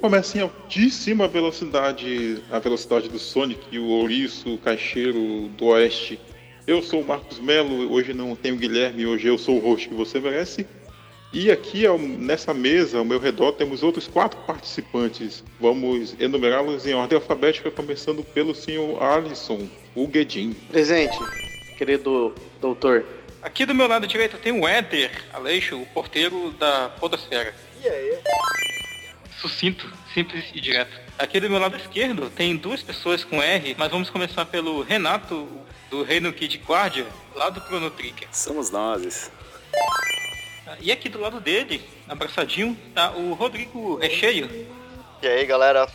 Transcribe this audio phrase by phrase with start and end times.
[0.00, 6.18] recomeça em altíssima velocidade, a velocidade do Sonic, o ouriço, o caixeiro do oeste.
[6.66, 9.90] Eu sou o Marcos Melo, hoje não tenho o Guilherme, hoje eu sou o host
[9.90, 10.66] que você merece.
[11.34, 15.44] E aqui nessa mesa, ao meu redor, temos outros quatro participantes.
[15.60, 20.54] Vamos enumerá-los em ordem alfabética, começando pelo senhor Alisson, o Guedin.
[20.70, 21.18] Presente,
[21.76, 23.04] querido doutor.
[23.42, 27.54] Aqui do meu lado direito tem o Éder Aleixo, o porteiro da Podosfera.
[27.84, 28.18] E aí?
[29.40, 31.00] Sucinto, simples e direto.
[31.18, 35.48] Aqui do meu lado esquerdo tem duas pessoas com R, mas vamos começar pelo Renato,
[35.88, 38.28] do Reino Kid Guardia, lá do Chrono Trigger.
[38.32, 39.32] Somos nós.
[40.80, 44.68] E aqui do lado dele, abraçadinho, tá o Rodrigo Recheio.
[45.22, 45.88] E aí galera,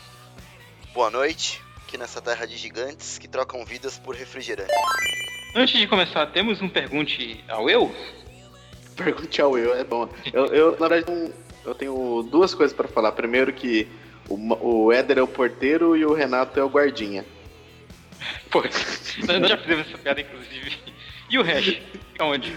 [0.93, 1.61] boa noite.
[1.83, 4.71] Aqui nessa terra de gigantes que trocam vidas por refrigerante.
[5.55, 7.95] Antes de começar, temos um pergunte ao eu?
[8.95, 10.09] Pergunte ao eu, é bom.
[10.33, 11.31] Eu, eu na verdade,
[11.65, 13.11] eu tenho duas coisas para falar.
[13.11, 13.87] Primeiro que
[14.29, 17.25] o, o Éder é o porteiro e o Renato é o guardinha.
[18.49, 20.77] Pô, nós já fizemos essa piada, inclusive.
[21.29, 21.77] E o Hash?
[22.19, 22.55] Onde?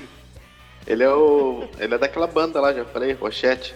[0.86, 1.68] Ele é o.
[1.78, 3.74] Ele é daquela banda lá, já falei, Rochette.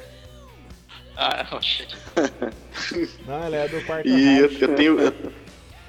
[1.16, 1.96] Ah, Rochette.
[3.26, 4.08] Não, ele é do quarto.
[4.08, 5.00] E eu, eu, tenho.
[5.00, 5.32] Eu,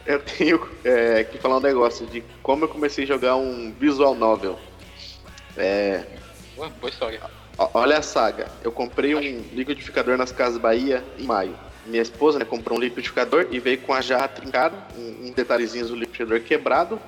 [0.05, 4.15] eu tenho é, que falar um negócio de como eu comecei a jogar um visual
[4.15, 4.59] novel.
[5.55, 6.03] É.
[6.55, 7.21] Boa, boa história.
[7.57, 8.47] Olha a saga.
[8.63, 9.19] Eu comprei um
[9.53, 11.55] liquidificador nas Casas Bahia em maio.
[11.85, 15.87] Minha esposa né, comprou um liquidificador e veio com a jarra trincada, um, um detalhezinho
[15.87, 16.99] do liquidificador quebrado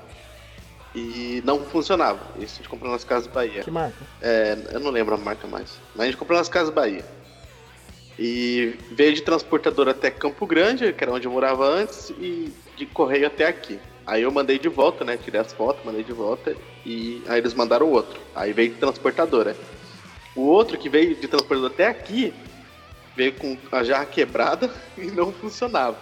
[0.93, 2.19] e não funcionava.
[2.37, 3.63] Isso a gente comprou nas Casas Bahia.
[3.63, 3.97] Que marca?
[4.21, 5.77] É, eu não lembro a marca mais.
[5.95, 7.05] Mas a gente comprou nas Casas Bahia.
[8.17, 12.85] E veio de transportador até Campo Grande, que era onde eu morava antes, e de
[12.85, 13.77] correio até aqui.
[14.07, 15.17] Aí eu mandei de volta, né?
[15.17, 16.55] Tirei as fotos, mandei de volta
[16.85, 18.19] e aí eles mandaram o outro.
[18.35, 19.55] Aí veio de transportadora.
[20.35, 22.33] O outro que veio de transportador até aqui
[23.15, 25.97] veio com a jarra quebrada e não funcionava.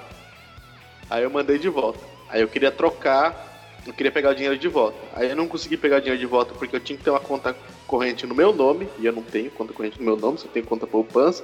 [1.10, 2.00] Aí eu mandei de volta.
[2.30, 4.98] Aí eu queria trocar, eu queria pegar o dinheiro de volta.
[5.14, 7.20] Aí eu não consegui pegar o dinheiro de volta porque eu tinha que ter uma
[7.20, 7.56] conta
[7.86, 10.66] corrente no meu nome e eu não tenho conta corrente no meu nome, só tenho
[10.66, 11.44] conta poupança.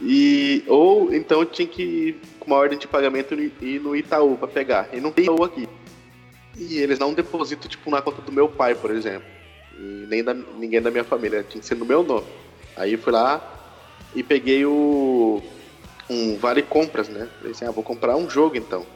[0.00, 4.36] E ou então eu tinha que ir com uma ordem de pagamento e no Itaú
[4.36, 4.88] para pegar.
[4.92, 5.68] E não tem Itaú aqui.
[6.56, 9.26] E eles não depositam tipo na conta do meu pai, por exemplo.
[9.78, 12.26] E nem da ninguém da minha família, tinha que ser no meu nome.
[12.76, 13.40] Aí fui lá
[14.14, 15.42] e peguei o
[16.08, 17.28] um vale compras, né?
[17.38, 18.86] Falei assim, ah, vou comprar um jogo então.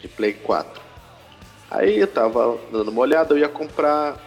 [0.00, 0.80] De Play 4.
[1.70, 4.20] Aí eu tava dando uma olhada, eu ia comprar.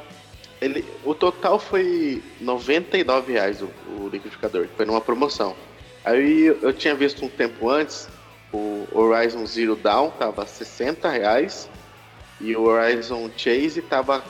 [0.62, 5.56] Ele, o total foi 99 reais o, o liquidificador, foi numa promoção.
[6.04, 8.08] Aí eu tinha visto um tempo antes,
[8.54, 11.70] o Horizon Zero Dawn tava 60 reais
[12.40, 14.24] e o Horizon Chase tava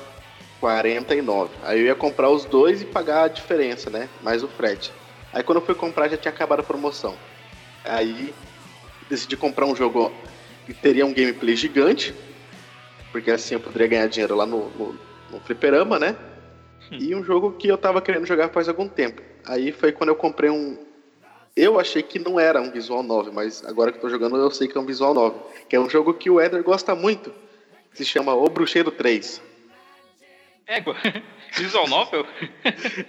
[0.59, 1.51] 49.
[1.63, 4.09] Aí eu ia comprar os dois e pagar a diferença, né?
[4.21, 4.91] Mais o frete.
[5.33, 7.15] Aí quando eu fui comprar já tinha acabado a promoção.
[7.83, 8.33] Aí
[9.09, 10.11] decidi comprar um jogo
[10.65, 12.13] que teria um gameplay gigante,
[13.11, 14.99] porque assim eu poderia ganhar dinheiro lá no, no,
[15.31, 16.15] no fliperama, né?
[16.91, 19.21] E um jogo que eu tava querendo jogar faz algum tempo.
[19.45, 20.77] Aí foi quando eu comprei um.
[21.55, 24.51] Eu achei que não era um visual 9, mas agora que eu tô jogando eu
[24.51, 25.39] sei que é um visual 9.
[25.69, 27.31] Que é um jogo que o Eder gosta muito.
[27.91, 29.41] Que se chama O Bruxeiro 3.
[30.67, 30.95] Égua.
[31.57, 32.25] Visual novel?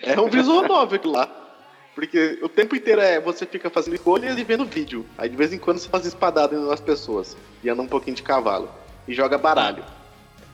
[0.03, 1.28] é um visual novel lá.
[1.94, 5.06] Porque o tempo inteiro é você fica fazendo escolhas e vendo vídeo.
[5.17, 7.37] Aí de vez em quando você faz espadada nas pessoas.
[7.65, 8.71] E anda um pouquinho de cavalo.
[9.09, 9.83] E joga baralho.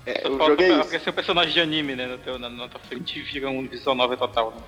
[0.07, 1.11] É, o jogo é isso.
[1.11, 2.19] um personagem de anime, né?
[2.39, 4.63] na, na tua frente vira um visual novel total, né?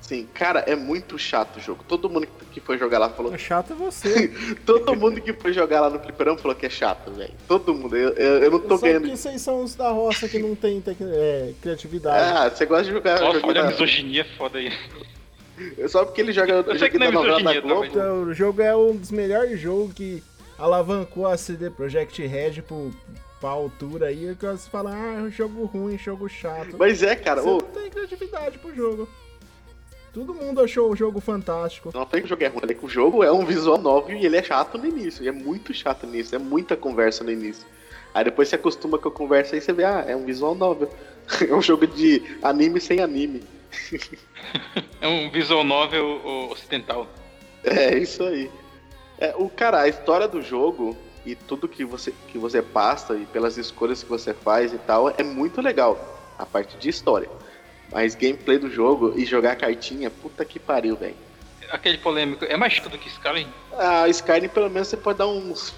[0.00, 1.84] Sim, cara, é muito chato o jogo.
[1.86, 3.32] Todo mundo que foi jogar lá falou.
[3.34, 4.28] É chato é você.
[4.66, 7.32] Todo mundo que foi jogar lá no Fliperão falou que é chato, velho.
[7.46, 7.96] Todo mundo.
[7.96, 9.08] Eu, eu, eu não tô Só ganhando.
[9.08, 10.96] que vocês são os da roça que não tem tec...
[11.00, 12.36] é, criatividade.
[12.36, 13.20] Ah, você gosta de jogar.
[13.20, 14.72] Nossa, olha a misoginia foda aí.
[15.88, 17.82] Só porque ele joga Eu sei que não é misoginia, Globo.
[17.82, 20.22] tá, Então, o jogo é um dos melhores jogos que
[20.58, 22.90] alavancou a CD Projekt Red pro,
[23.40, 24.34] pra altura aí.
[24.34, 26.76] Que você fala, ah, é um jogo ruim, jogo chato.
[26.78, 27.42] Mas é, cara.
[27.42, 29.08] Você ô, não tem criatividade pro jogo.
[30.12, 31.90] Todo mundo achou o jogo fantástico.
[31.94, 34.10] Não falei que o jogo é ruim, falei que o jogo é um visual novo
[34.12, 35.24] e ele é chato no início.
[35.24, 37.64] E é muito chato no início, é muita conversa no início.
[38.12, 40.90] Aí depois você acostuma com a conversa e você vê, ah, é um visual novel.
[41.48, 43.42] É um jogo de anime sem anime.
[45.00, 46.20] É um visual novel
[46.50, 47.06] ocidental.
[47.62, 48.50] É isso aí.
[49.18, 53.26] É, o cara, a história do jogo e tudo que você, que você passa e
[53.26, 56.18] pelas escolhas que você faz e tal é muito legal.
[56.38, 57.28] A parte de história.
[57.92, 61.16] Mas gameplay do jogo e jogar cartinha, puta que pariu, velho.
[61.70, 63.46] Aquele polêmico, é mais do que Skyrim?
[63.76, 65.70] Ah, Skyrim pelo menos você pode dar uns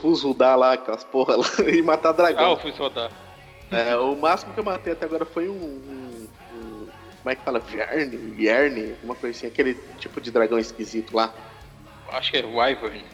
[0.00, 2.50] fuzudar lá, aquelas porra lá, e matar Ah, dragão.
[2.52, 2.72] eu fui.
[3.70, 5.52] É, o máximo que eu matei até agora foi um.
[5.54, 6.88] um- um-
[7.22, 7.58] como é que fala?
[7.58, 8.16] Vierny?
[8.16, 8.94] Vierny?
[9.04, 11.32] Uma coisa assim, aquele tipo de dragão esquisito lá.
[12.12, 13.04] Acho que é Wyvern.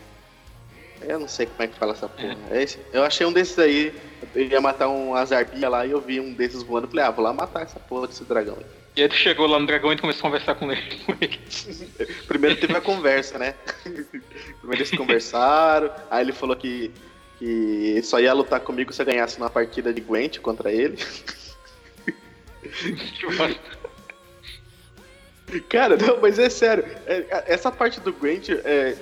[1.02, 2.36] Eu não sei como é que fala essa porra.
[2.50, 3.92] É esse- eu achei um desses aí,
[4.34, 6.88] eu ia matar um azarbia lá e eu vi um desses voando.
[6.88, 8.56] Falei, ah, vou lá matar essa porra desse dragão.
[8.58, 8.66] aí.
[8.96, 10.98] E aí tu chegou lá no dragão e tu começou a conversar com ele.
[11.04, 11.38] com ele.
[12.26, 13.54] Primeiro teve a conversa, né?
[13.84, 16.90] Primeiro eles conversaram, aí ele falou que,
[17.38, 20.96] que só ia lutar comigo se eu ganhasse uma partida de Gwent contra ele.
[25.68, 26.84] Cara, não, mas é sério.
[27.06, 28.96] é, essa parte do Gwent, é,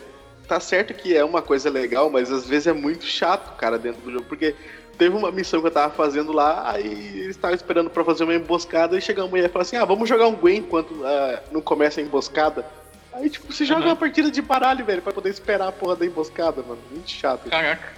[0.47, 4.01] tá certo que é uma coisa legal, mas às vezes é muito chato, cara, dentro
[4.03, 4.25] do jogo.
[4.27, 4.55] Porque
[4.99, 8.35] teve uma missão que eu tava fazendo lá, aí eles estavam esperando pra fazer uma
[8.35, 11.43] emboscada, e chega a mulher e fala assim, ah, vamos jogar um Gwent enquanto ah,
[11.51, 12.65] não começa a emboscada.
[13.13, 13.87] Aí, tipo, você joga Uhum.
[13.89, 16.81] uma partida de baralho, velho, pra poder esperar a porra da emboscada, mano.
[16.91, 17.49] Muito chato.
[17.49, 17.93] Caraca.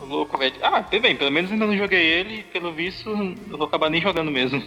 [0.00, 0.54] Louco, velho.
[0.62, 4.00] Ah, tudo bem, pelo menos ainda não joguei ele, pelo visto eu vou acabar nem
[4.00, 4.62] jogando mesmo.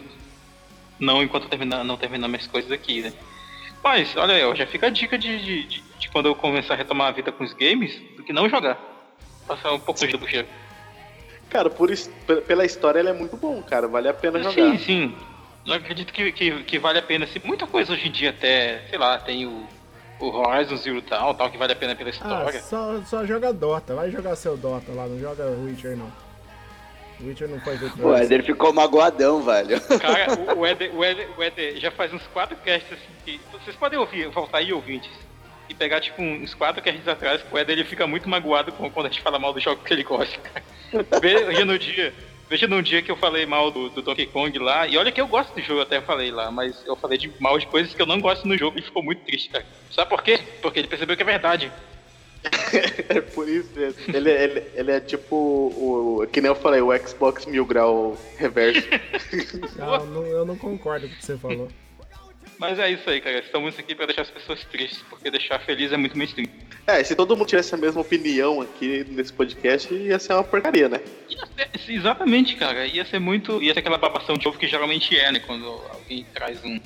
[0.99, 3.13] Não enquanto terminar, não terminar minhas coisas aqui, né?
[3.83, 6.73] Mas, olha aí, ó, já fica a dica de, de, de- de quando eu começar
[6.73, 8.77] a retomar a vida com os games, do que não jogar.
[9.47, 10.47] Passar um pouco de bucheiro.
[11.49, 11.89] Cara, por,
[12.47, 13.87] pela história ele é muito bom, cara.
[13.87, 14.53] Vale a pena jogar.
[14.53, 15.15] Sim, sim.
[15.65, 17.25] Eu acredito que, que, que vale a pena.
[17.25, 19.63] Assim, muita coisa hoje em dia até, sei lá, tem o,
[20.19, 22.61] o Horizon Zero Dawn, tal, que vale a pena pela Ah, história.
[22.61, 23.95] só, só joga Dota.
[23.95, 26.11] Vai jogar seu Dota lá, não joga Witcher não.
[27.21, 28.15] Witcher não foi pra O.
[28.15, 29.81] Éder ficou magoadão, velho.
[29.99, 33.41] Cara, o, o, Eder, o, Eder, o Eder já faz uns quatro casts assim que.
[33.51, 35.09] Vocês podem ouvir, voltar aí ouvintes.
[35.69, 38.89] E pegar tipo uns quatro casts atrás, que o Eder ele fica muito magoado com-
[38.89, 40.65] quando a gente fala mal do jogo que ele gosta, cara.
[41.21, 42.13] Veja no dia.
[42.49, 45.21] Veja num dia que eu falei mal do, do Donkey Kong lá, e olha que
[45.21, 47.93] eu gosto do jogo, até eu falei lá, mas eu falei de mal de coisas
[47.93, 49.63] que eu não gosto no jogo e ficou muito triste, cara.
[49.91, 50.39] Sabe por quê?
[50.59, 51.71] Porque ele percebeu que é verdade.
[53.09, 53.99] É por isso mesmo.
[54.15, 56.27] Ele, ele, ele é tipo o.
[56.31, 58.87] Que nem eu falei, o Xbox Mil Grau reverso.
[59.75, 61.67] Não, não- eu não concordo com o que você falou.
[62.59, 63.39] Mas é isso aí, cara.
[63.39, 66.47] Estamos aqui pra deixar as pessoas tristes, porque deixar feliz é muito mainstream.
[66.85, 70.89] é, se todo mundo tivesse a mesma opinião aqui nesse podcast, ia ser uma porcaria,
[70.89, 70.99] né?
[71.29, 71.45] Ia
[71.79, 72.85] ser- exatamente, cara.
[72.85, 73.63] Ia ser muito.
[73.63, 75.39] Ia ser aquela babação de ovo que geralmente é, né?
[75.39, 76.79] Quando alguém traz um,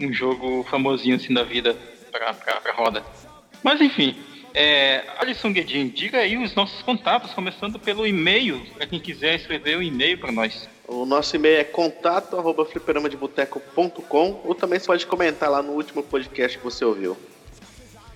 [0.00, 1.76] um jogo famosinho assim da vida
[2.10, 3.04] pra, pra, pra roda.
[3.62, 4.16] Mas enfim.
[4.54, 9.76] É, Alisson Guedin, diga aí os nossos contatos, começando pelo e-mail, pra quem quiser escrever
[9.76, 10.66] um e-mail pra nós.
[10.88, 16.02] O nosso e-mail é contato arroba fliperamadeboteco.com ou também você pode comentar lá no último
[16.02, 17.14] podcast que você ouviu.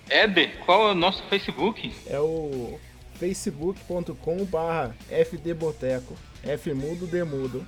[0.09, 1.93] Éder, qual é o nosso Facebook?
[2.07, 2.79] É o
[3.19, 6.15] facebook.com barra fdboteco.
[6.43, 7.65] F mudo, D mudo.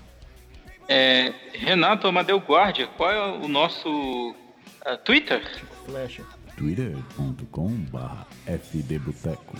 [0.87, 4.35] É, Renato Amadeu Guardia, qual é o nosso
[4.83, 5.41] ah, Twitter?
[5.85, 6.23] Flecha.
[6.57, 8.25] twitter.com.br
[8.59, 9.55] fdboteco.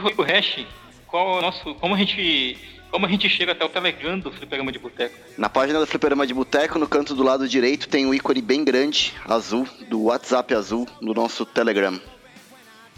[0.00, 0.64] Rodrigo Hash,
[1.08, 1.74] qual é o nosso.
[1.74, 2.77] Como a gente.
[2.90, 5.14] Como a gente chega até o Telegram do Fliperama de Boteco?
[5.36, 8.64] Na página do Fliperama de Boteco, no canto do lado direito, tem um ícone bem
[8.64, 12.00] grande, azul, do WhatsApp azul, no nosso Telegram.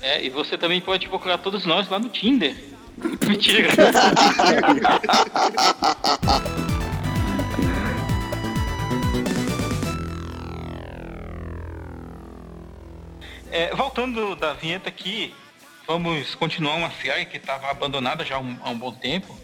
[0.00, 2.56] É, e você também pode procurar todos nós lá no Tinder.
[3.26, 3.68] Mentira.
[13.52, 15.34] É, voltando da vinheta aqui,
[15.84, 19.36] vamos continuar uma série que estava abandonada já há um, há um bom tempo,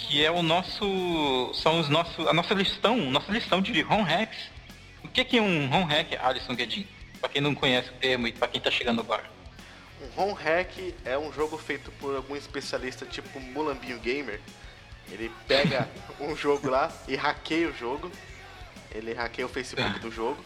[0.00, 4.50] que é o nosso, são os nossos, a nossa listão, nossa listão de home hacks.
[5.04, 6.86] O que que é um home hack, Alisson Guedin?
[7.20, 9.24] Para quem não conhece o termo e para quem está chegando agora.
[10.00, 14.40] Um home hack é um jogo feito por algum especialista tipo Mulambinho Gamer.
[15.10, 15.88] Ele pega
[16.18, 18.10] um jogo lá e hackeia o jogo.
[18.92, 20.42] Ele hackeia o Facebook do jogo.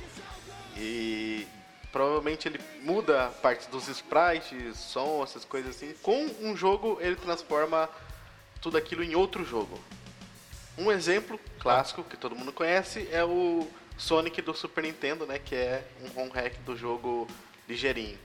[0.76, 1.46] E
[1.92, 5.94] provavelmente ele muda parte dos sprites, som, essas coisas assim.
[6.02, 7.88] Com um jogo ele transforma
[8.64, 9.78] tudo aquilo em outro jogo.
[10.78, 13.68] Um exemplo clássico que todo mundo conhece é o
[13.98, 15.38] Sonic do Super Nintendo, né?
[15.38, 17.28] Que é um home hack do jogo
[17.68, 18.18] ligeirinho.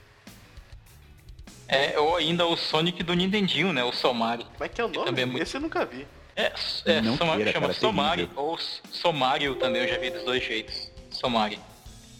[1.68, 3.84] É, ou ainda o Sonic do Nintendinho, né?
[3.84, 4.44] O Somari.
[4.44, 5.04] Como é que é o nome?
[5.06, 6.06] também é muito- Esse eu nunca vi.
[6.34, 6.52] É,
[6.86, 8.42] é Não Somari, queira, chama cara, Somari, terrível.
[8.42, 10.90] ou Somario também, eu já vi dos dois jeitos.
[11.10, 11.60] Somari.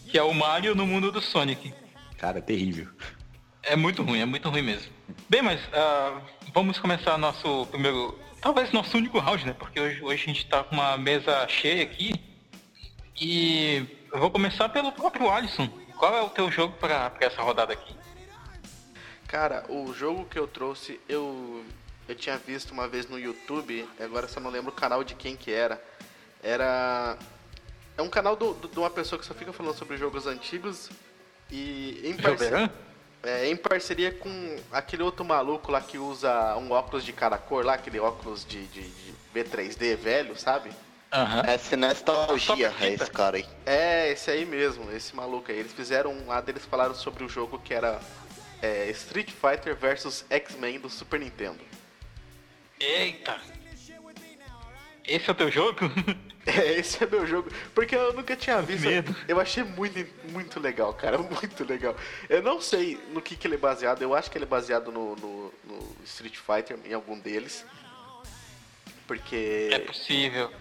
[0.07, 1.73] Que é o Mario no mundo do Sonic.
[2.19, 2.87] Cara, é terrível.
[3.63, 4.91] É muito ruim, é muito ruim mesmo.
[5.29, 6.19] Bem, mas ah,
[6.53, 8.17] vamos começar nosso primeiro.
[8.41, 9.53] Talvez nosso único round, né?
[9.53, 12.13] Porque hoje, hoje a gente tá com uma mesa cheia aqui.
[13.19, 15.67] E eu vou começar pelo próprio Alisson.
[15.95, 17.95] Qual é o teu jogo pra, pra essa rodada aqui?
[19.27, 21.63] Cara, o jogo que eu trouxe, eu
[22.09, 25.37] eu tinha visto uma vez no YouTube, agora só não lembro o canal de quem
[25.37, 25.81] que era.
[26.41, 27.17] Era
[27.95, 30.89] é um canal do- do- de uma pessoa que só fica falando sobre jogos antigos
[31.51, 32.71] e em parceria?
[33.23, 37.65] É, em parceria com aquele outro maluco lá que usa um óculos de cada cor
[37.65, 40.71] lá, aquele óculos de, de, de V3D velho, sabe?
[41.11, 41.43] Aham.
[41.45, 43.45] Essa nostalgia, Só é esse cara aí.
[43.65, 45.59] É, esse aí mesmo, esse maluco aí.
[45.59, 47.99] Eles fizeram um lado, eles falaram sobre o jogo que era
[48.61, 51.59] é Street Fighter vs X-Men do Super Nintendo.
[52.79, 53.39] Eita!
[55.03, 55.79] Esse é o teu jogo?
[56.45, 57.51] É, esse é meu jogo.
[57.75, 58.87] Porque eu nunca tinha visto.
[58.87, 59.15] medo.
[59.27, 61.17] Eu achei muito, muito legal, cara.
[61.21, 61.95] Muito legal.
[62.27, 64.01] Eu não sei no que, que ele é baseado.
[64.01, 67.63] Eu acho que ele é baseado no, no, no Street Fighter, em algum deles.
[69.07, 69.69] Porque.
[69.71, 70.51] É possível.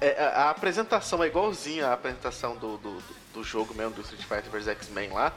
[0.00, 4.02] É, a, a apresentação é igualzinha à apresentação do, do, do- do jogo mesmo, do
[4.02, 5.32] Street Fighter vs X-Men lá.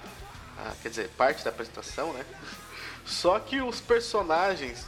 [0.59, 2.25] Ah, quer dizer, parte da apresentação, né?
[3.05, 4.85] Só que os personagens,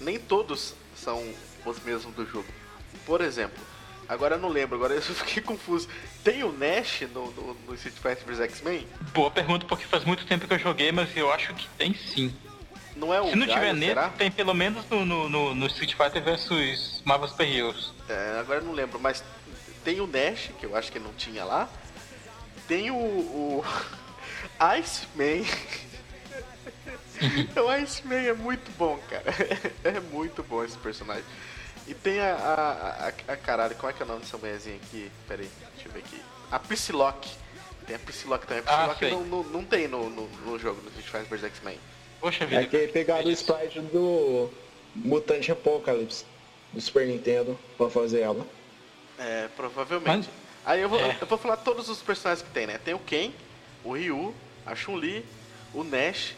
[0.00, 1.22] nem todos são
[1.66, 2.46] os mesmos do jogo.
[3.06, 3.62] Por exemplo,
[4.08, 5.88] agora eu não lembro, agora eu fiquei confuso.
[6.24, 8.86] Tem o Nash no, no, no Street Fighter vs X-Men?
[9.12, 12.34] Boa pergunta, porque faz muito tempo que eu joguei, mas eu acho que tem sim.
[12.94, 15.66] Não é o Se não Gaio, tiver nele, tem pelo menos no, no, no- no
[15.66, 17.92] Street Fighter vs Marvel Super Heroes.
[18.08, 19.24] É, agora eu não lembro, mas
[19.82, 21.68] tem o Nash, que eu acho que não tinha lá.
[22.68, 23.64] Tem o, o
[24.60, 25.44] Iceman.
[27.56, 29.24] o Iceman é muito bom, cara.
[29.84, 31.24] É muito bom esse personagem.
[31.86, 34.76] E tem a, a, a, a caralho, como é que é o nome dessa mulherzinha
[34.76, 35.10] aqui?
[35.26, 36.20] Pera aí, deixa eu ver aqui.
[36.50, 37.30] A Psylocke.
[37.86, 38.62] Tem a Psylocke também.
[38.66, 39.10] A Ah, Psylocke sei.
[39.10, 41.78] não, não, não tem no, no, no jogo, no Street Fighter vs X-Men.
[42.20, 42.62] Poxa vida.
[42.62, 44.48] É que pegaram o sprite do
[44.94, 46.24] Mutante Apocalypse
[46.72, 48.46] do Super Nintendo pra fazer ela.
[49.18, 50.30] É, provavelmente.
[50.64, 51.18] Aí eu vou, É.
[51.20, 52.78] eu vou falar todos os personagens que tem, né?
[52.78, 53.32] Tem o Ken,
[53.82, 54.32] o Ryu,
[54.64, 55.26] a Chun-Li,
[55.74, 56.34] o Nash,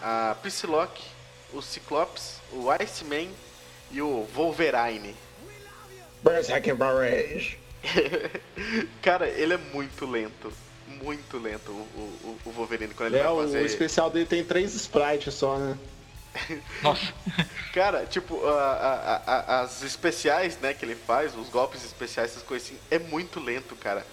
[0.00, 1.02] a Psylocke,
[1.52, 3.28] o Cyclops, o Iceman
[3.90, 5.14] e o Wolverine.
[9.02, 10.52] Cara, ele é muito lento.
[11.02, 11.74] Muito lento o,
[12.24, 13.62] o, o Wolverine quando ele É, vai o, fazer.
[13.62, 15.78] o especial dele tem três sprites só, né?
[16.82, 17.12] Nossa.
[17.72, 22.42] Cara, tipo, a- a- a- as especiais, né, que ele faz, os golpes especiais, essas
[22.42, 24.04] coisas assim, é muito lento, cara.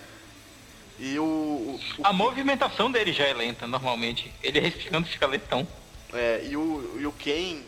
[1.00, 1.24] E o.
[1.24, 4.32] o- o A movimentação dele já é lenta, normalmente.
[4.44, 5.68] Ele respirando fica lentão.
[6.14, 7.62] É, e o, e o Ken,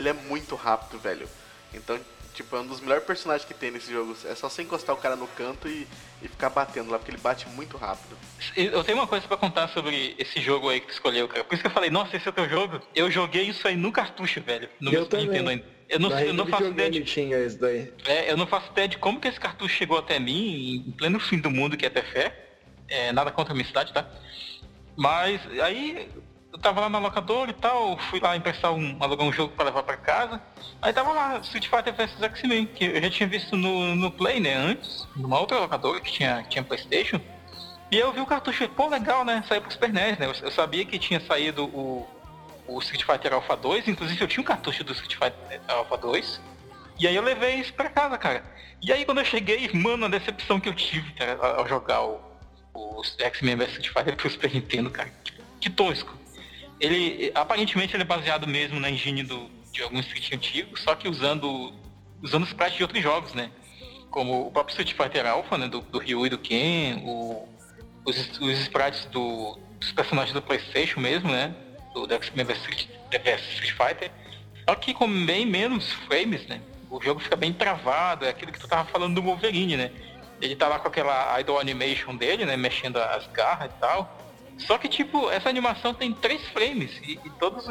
[0.00, 1.28] ele é muito rápido, velho.
[1.72, 1.98] Então,
[2.34, 4.16] tipo, é um dos melhores personagens que tem nesse jogo.
[4.24, 5.86] É só você encostar o cara no canto e,
[6.22, 8.16] e ficar batendo lá, porque ele bate muito rápido.
[8.56, 11.44] Eu tenho uma coisa pra contar sobre esse jogo aí que tu escolheu, cara.
[11.44, 12.80] Por isso que eu falei, nossa, esse é o teu jogo.
[12.94, 14.68] Eu joguei isso aí no cartucho, velho.
[14.80, 15.26] No Eu também.
[15.26, 15.64] Nintendo ainda.
[15.88, 17.92] Eu não, eu não faço ideia de, tinha esse daí.
[18.06, 21.18] é, eu não faço ideia de como que esse cartucho chegou até mim, em pleno
[21.18, 22.46] fim do mundo, que é até fé.
[22.88, 24.08] É, nada contra a minha cidade, tá?
[24.96, 26.08] Mas aí
[26.52, 29.64] eu tava lá na locadora e tal, fui lá emprestar um, alugar um jogo pra
[29.64, 30.40] levar pra casa.
[30.82, 34.40] Aí tava lá, Street Fighter vs X-Men, que eu já tinha visto no, no Play,
[34.40, 37.20] né, antes, numa outra locadora que tinha, tinha Playstation.
[37.90, 40.50] E eu vi o cartucho, pô, legal, né, saiu pro Super NES, né, eu, eu
[40.50, 42.08] sabia que tinha saído o,
[42.66, 46.40] o Street Fighter Alpha 2, inclusive eu tinha um cartucho do Street Fighter Alpha 2.
[46.98, 48.44] E aí eu levei isso pra casa, cara.
[48.82, 52.02] E aí quando eu cheguei, mano, a decepção que eu tive, cara, ao ao jogar
[52.02, 52.20] o,
[52.74, 55.10] o X-Men vs Street Fighter pro Super Nintendo, cara.
[55.24, 56.19] Que, que tosco.
[56.80, 61.08] Ele, aparentemente, ele é baseado mesmo na engine do, de algum Street antigo, só que
[61.08, 61.72] usando,
[62.22, 63.50] usando sprites de outros jogos, né?
[64.10, 65.68] Como o próprio Street Fighter Alpha, né?
[65.68, 67.46] Do, do Ryu e do Ken, o,
[68.04, 71.54] os, os sprites do, dos personagens do Playstation mesmo, né?
[71.92, 72.58] Do, X-Men vs
[73.12, 74.10] Street Fighter.
[74.68, 76.60] Só que com bem menos frames, né?
[76.90, 79.90] O jogo fica bem travado, é aquilo que tu tava falando do Wolverine, né?
[80.40, 82.56] Ele tá lá com aquela idol animation dele, né?
[82.56, 84.19] Mexendo as garras e tal.
[84.66, 87.68] Só que, tipo, essa animação tem três frames e, e todas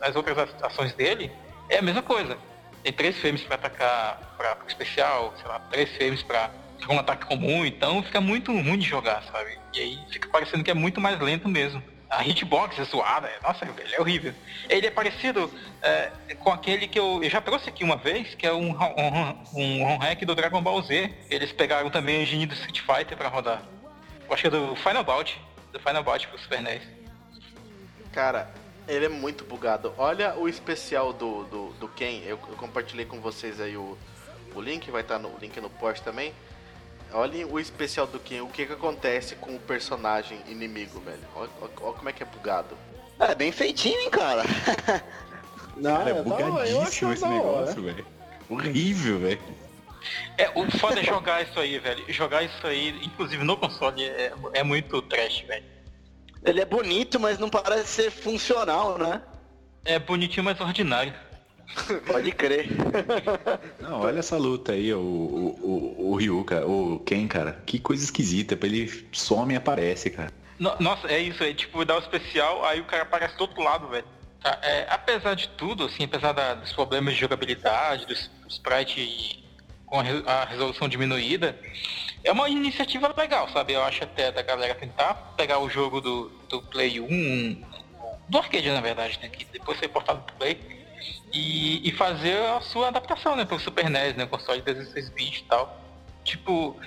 [0.00, 1.30] as outras ações dele
[1.68, 2.36] é a mesma coisa.
[2.82, 6.50] Tem três frames pra atacar pra, pro especial, sei lá, três frames pra
[6.88, 9.58] um ataque comum, então fica muito ruim de jogar, sabe?
[9.74, 11.82] E aí fica parecendo que é muito mais lento mesmo.
[12.08, 14.34] A hitbox é zoada, é- nossa, velho, é horrível.
[14.68, 16.10] Ele é parecido é,
[16.40, 19.84] com aquele que eu, eu já trouxe aqui uma vez, que é um, um, um
[19.84, 21.12] ROM hack do Dragon Ball Z.
[21.30, 23.62] Eles pegaram também a engine do Street Fighter pra rodar.
[24.26, 25.40] Eu acho que é do Final Bout,
[25.72, 26.82] do Final Bout pro Super NES.
[28.12, 28.50] Cara,
[28.88, 29.92] ele é muito bugado.
[29.96, 32.20] Olha o especial do, do, do Ken.
[32.24, 33.96] Eu, eu compartilhei com vocês aí o,
[34.54, 36.32] o link, vai estar no link no post também.
[37.12, 41.18] Olhem o especial do Ken, o que, que acontece com o personagem inimigo, velho.
[41.34, 42.76] Olha, olha- olha como é que é bugado.
[43.18, 44.42] É, bem feitinho, hein, cara.
[45.76, 48.06] Não, Cara, é bugadíssimo esse negócio, velho.
[48.48, 49.40] Horrível, velho.
[50.38, 52.04] É, o foda é jogar isso aí, velho.
[52.12, 55.64] Jogar isso aí, inclusive no console, é, é muito trash, velho.
[56.44, 59.20] Ele é bonito, mas não parece ser funcional, né?
[59.84, 61.12] É bonitinho, mas ordinário.
[62.06, 62.66] Pode crer.
[63.78, 67.62] Não, olha essa luta aí, o, o, o, o Ryu, cara, o Ken, cara.
[67.64, 70.32] Que coisa esquisita, ele some e aparece, cara.
[70.58, 73.62] No- nossa, é isso, é tipo, dá o especial, aí o cara aparece do outro
[73.62, 74.04] lado, velho.
[74.42, 79.44] Tá, é, apesar de tudo, assim, apesar da- dos problemas de jogabilidade, dos, do sprite
[79.90, 81.58] com a, re- a resolução diminuída,
[82.24, 83.72] é uma iniciativa legal, sabe?
[83.72, 87.62] Eu acho até da galera tentar pegar o jogo do, do Play 1,
[88.28, 89.28] do arcade na verdade, né?
[89.28, 90.58] Que depois foi portado pro Play,
[91.32, 93.44] e, e fazer a sua adaptação, né?
[93.44, 94.26] Pro Super NES, né?
[94.26, 95.80] Console de 16 bits e tal.
[96.24, 96.78] Tipo,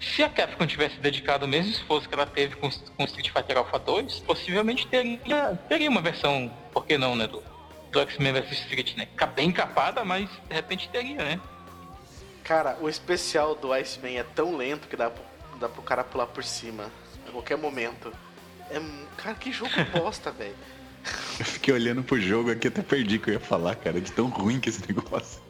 [0.00, 3.56] se a Capcom tivesse dedicado o mesmo esforço que ela teve com, com Street Fighter
[3.58, 7.26] Alpha 2, possivelmente teria, teria uma versão, por que não, né?
[7.26, 7.42] Do,
[7.92, 9.06] do X-Men vs Street, né?
[9.34, 11.40] Bem capada, mas de repente teria, né?
[12.50, 15.22] Cara, o especial do Iceman é tão lento que dá, pro-
[15.60, 16.90] dá pro cara pular por cima
[17.28, 18.12] a qualquer momento.
[18.68, 18.80] É,
[19.16, 20.56] cara, que jogo bosta, velho.
[21.38, 24.10] Eu fiquei olhando pro jogo aqui até perdi o que eu ia falar, cara, de
[24.10, 25.40] tão ruim que esse negócio.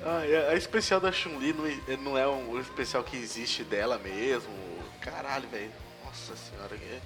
[0.00, 3.64] Ah, a a especial da Chun-Li não, é- não é um, o especial que existe
[3.64, 4.54] dela mesmo.
[5.00, 5.72] Caralho, velho.
[6.04, 6.76] Nossa senhora.
[6.76, 7.00] É,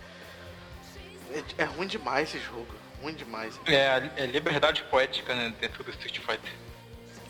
[1.39, 2.75] é, é ruim demais esse jogo.
[3.03, 3.59] Ruim demais.
[3.65, 5.55] É, a- é liberdade poética, né?
[5.59, 6.53] Dentro do Street Fighter.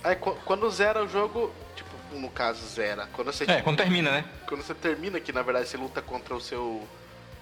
[0.03, 4.11] Aí qu- quando zera o jogo, tipo, no caso zera, quando você, É, quando termina,
[4.11, 4.25] né?
[4.49, 6.87] quando você termina que na verdade você luta contra o seu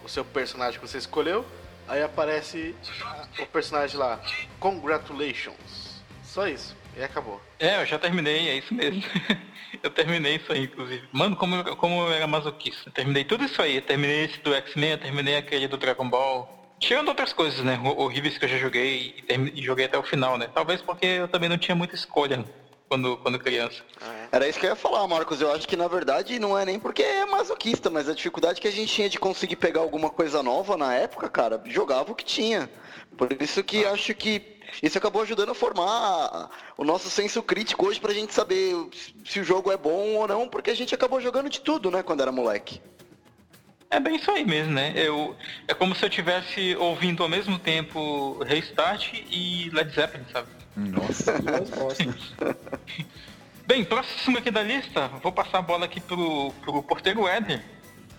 [0.05, 1.45] o seu personagem que você escolheu,
[1.87, 2.75] aí aparece
[3.39, 4.21] o personagem lá,
[4.61, 6.03] congratulations.
[6.23, 7.41] Só isso, e acabou.
[7.59, 9.03] É, eu já terminei, é isso mesmo.
[9.83, 11.09] eu terminei isso aí, inclusive.
[11.13, 12.89] Mano, como, eu- como eu era masoquista.
[12.89, 13.77] Eu terminei tudo isso aí.
[13.77, 16.58] Eu terminei esse do X-Men, terminei aquele do Dragon Ball.
[16.81, 17.79] Tirando outras coisas, né?
[17.83, 19.15] ho- Horríveis que eu já joguei
[19.55, 20.49] e, joguei até o final, né?
[20.53, 22.45] Talvez porque eu também não tinha muita escolha
[22.89, 23.83] quando, quando criança.
[24.31, 25.41] Era isso que eu ia falar, Marcos.
[25.41, 28.69] Eu acho que na verdade não é nem porque é masoquista, mas a dificuldade que
[28.69, 32.25] a gente tinha de conseguir pegar alguma coisa nova na época, cara, jogava o que
[32.25, 32.71] tinha.
[33.17, 34.41] Por isso que acho que
[34.83, 38.75] isso acabou ajudando a formar o nosso senso crítico hoje pra gente saber
[39.25, 42.03] se o jogo é bom ou não, porque a gente acabou jogando de tudo, né,
[42.03, 42.81] quando era moleque.
[43.91, 44.93] É bem isso aí mesmo, né?
[44.95, 45.35] Eu,
[45.67, 50.49] é como se eu estivesse ouvindo ao mesmo tempo Restart e Led Zeppelin, sabe?
[50.77, 51.35] Nossa.
[53.67, 57.63] Bem, próximo aqui da lista, vou passar a bola aqui pro, pro porteiro Éder.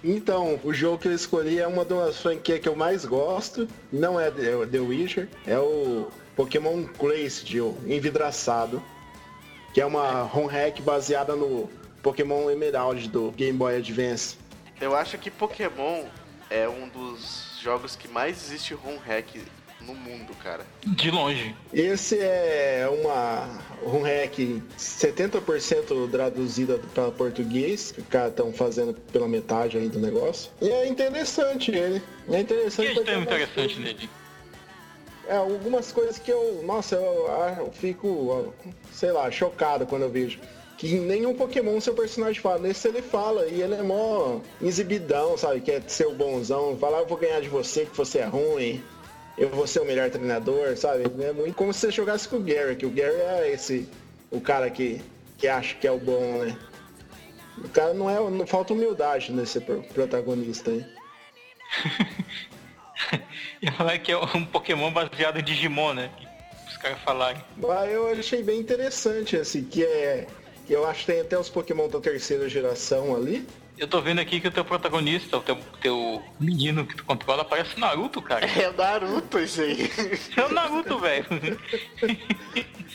[0.04, 3.68] Então, o jogo que eu escolhi é uma das franquias que eu mais gosto.
[3.92, 8.82] Não é The Witcher, é o Pokémon Crazed, o envidraçado.
[9.74, 11.70] Que é uma ROM hack baseada no
[12.02, 14.38] Pokémon Emerald do Game Boy Advance.
[14.80, 16.06] Eu acho que Pokémon
[16.50, 19.28] é um dos jogos que mais existe ROM hack
[19.82, 20.66] no mundo, cara.
[20.86, 21.56] De longe.
[21.74, 24.38] Esse é uma ROM hack
[24.78, 30.52] 70% traduzida para português, que os caras estão fazendo pela metade aí do negócio.
[30.62, 32.02] E é interessante ele.
[32.28, 33.00] É O que interessante.
[33.00, 34.10] é tão é interessante coisas- nele?
[35.28, 36.64] É, algumas coisas que eu.
[36.64, 37.28] Nossa, eu,
[37.60, 38.52] eu fico,
[38.92, 40.40] sei lá, chocado quando eu vejo.
[40.80, 42.58] Que nenhum Pokémon seu personagem fala.
[42.60, 45.60] Nesse ele fala e ele é mó exibidão, sabe?
[45.60, 46.78] Quer ser o bonzão.
[46.78, 48.82] Fala, "Ah, eu vou ganhar de você, que você é ruim.
[49.38, 51.04] Eu vou ser o melhor treinador, sabe?
[51.22, 53.90] É muito como se você jogasse com o Gary, que o Gary é esse.
[54.32, 55.02] O cara que,
[55.38, 56.58] que acha que é o bom, né?
[57.58, 58.18] O cara não é.
[58.30, 60.86] Não falta humildade nesse pro- protagonista aí.
[63.62, 66.10] Ia falar que é um Pokémon baseado em Digimon, né?
[66.68, 67.44] Os caras falarem.
[67.58, 70.28] Mas eu achei bem interessante, assim, que é.
[70.70, 73.46] Eu acho que tem até os Pokémon da terceira geração ali.
[73.78, 77.46] Eu tô vendo aqui que o teu protagonista, o teu, teu menino que tu controla,
[77.46, 78.46] parece Naruto, cara.
[78.46, 79.90] É o Naruto isso aí.
[80.36, 81.26] É o Naruto, velho.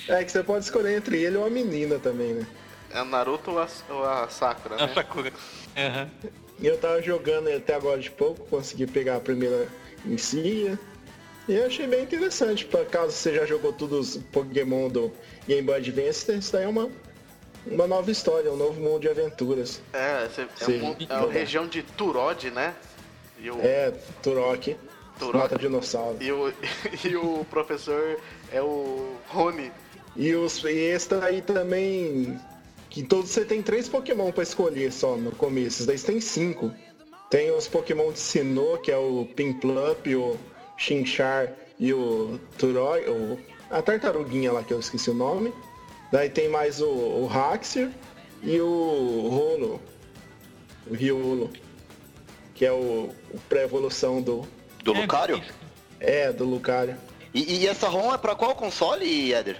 [0.08, 2.46] É que você pode escolher entre ele ou a menina também, né?
[2.90, 4.94] É o Naruto ou a, ou a Sakura, A né?
[4.94, 5.32] Sakura.
[5.76, 6.10] Aham.
[6.60, 9.66] E eu tava jogando ele até agora de pouco, consegui pegar a primeira
[10.06, 10.78] em si.
[11.48, 15.12] E eu achei bem interessante, por caso você já jogou todos os Pokémon do
[15.48, 16.88] Game Boy Advance, isso daí é uma,
[17.66, 19.80] uma nova história, um novo mundo de aventuras.
[19.92, 20.82] É, é, Sim.
[20.82, 22.74] um, é a região de Turod, né?
[23.38, 24.76] E o, É, Turok,
[25.18, 25.36] Turok.
[25.38, 26.16] mata dinossauro.
[26.20, 26.52] e o,
[27.04, 28.18] e o professor
[28.52, 29.70] é o Rony.
[30.16, 32.38] E, os, e esse daí também.
[32.90, 35.66] Que todos você tem três Pokémon pra escolher só no começo.
[35.78, 36.72] Esses daí você tem cinco.
[37.28, 40.36] Tem os Pokémon de Sinnoh, que é o Pimplup, o
[40.76, 43.36] Chinchar e o Turoi, o,
[43.68, 45.52] a tartaruguinha lá que eu esqueci o nome.
[46.12, 47.90] Daí tem mais o, o Haxir
[48.42, 49.80] e o Rolo,
[50.86, 51.50] o Riolo,
[52.54, 54.46] que é o, o pré-evolução do.
[54.82, 55.42] Do É, Lucario?
[55.98, 56.96] É, do Lucario.
[57.32, 59.56] E, e essa ROM é pra qual console, Éder?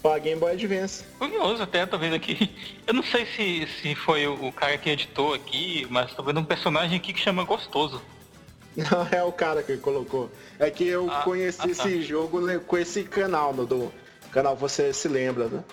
[0.00, 1.02] Pra Game Boy Advance.
[1.18, 2.50] Curioso até, tô vendo aqui.
[2.86, 6.44] Eu não sei se, se foi o, cara que editou aqui, mas tô vendo um
[6.44, 8.00] personagem aqui que chama Gostoso.
[8.76, 10.30] Não, é o cara que colocou.
[10.58, 11.70] É que eu Ah, conheci ah, tá.
[11.70, 13.92] esse jogo com esse canal, no, do
[14.34, 15.64] canal você se lembra, né?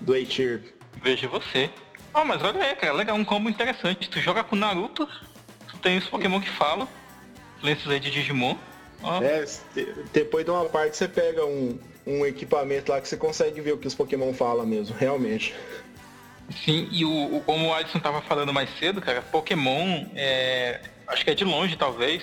[0.00, 0.74] Do A-Tier.
[1.02, 1.70] Veja você.
[2.12, 4.08] Ah, mas olha aí, cara, legal, um combo interessante.
[4.10, 5.08] Tu joga com Naruto,
[5.68, 6.88] tu tem os Pokémon que falam,
[7.62, 8.56] lenços aí de Digimon.
[9.02, 13.16] Ó, É, de- depois de uma parte você pega um, um equipamento lá que você
[13.16, 15.54] consegue ver o que os Pokémon falam mesmo, realmente.
[16.64, 20.80] Sim, e o, o- como o Alisson tava falando mais cedo, cara, Pokémon é.
[21.06, 22.22] Acho que é de longe talvez.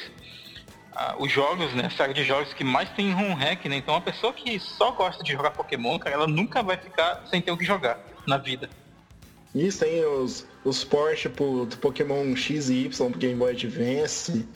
[0.95, 1.89] Ah, os jogos, né?
[1.89, 3.75] Série de jogos que mais tem home hack, né?
[3.75, 7.41] Então a pessoa que só gosta de jogar Pokémon, cara, ela nunca vai ficar sem
[7.41, 8.69] ter o que jogar na vida.
[9.53, 14.47] Isso tem os, os Porsche pro, do Pokémon X e Y do Game Boy Advance.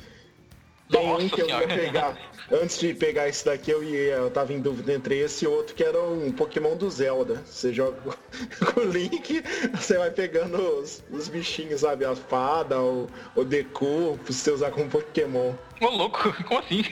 [0.90, 2.18] Tem um que eu ia pegar.
[2.52, 5.76] Antes de pegar esse daqui, eu, ia, eu tava em dúvida entre esse e outro,
[5.76, 7.44] que era um Pokémon do Zelda.
[7.46, 9.44] Você joga com o Link,
[9.76, 12.06] você vai pegando os, os bichinhos, sabe?
[12.06, 15.54] A fada, o, o Deku, pra você usar como Pokémon.
[15.80, 16.84] Ô louco, como assim?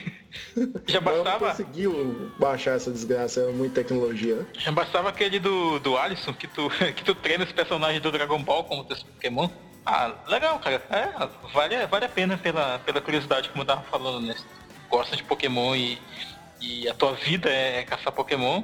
[0.86, 4.46] Já eu não bastava, conseguiu baixar essa desgraça, é muita tecnologia.
[4.56, 8.40] já bastava aquele do, do Alisson, que tu, que tu treina os personagens do Dragon
[8.42, 9.48] Ball como teus Pokémon.
[9.90, 10.82] Ah, legal, cara.
[10.90, 14.34] É, vale, vale a pena pela, pela curiosidade, como eu tava falando, né?
[14.90, 15.98] Gosta de Pokémon e,
[16.60, 18.62] e a tua vida é caçar Pokémon.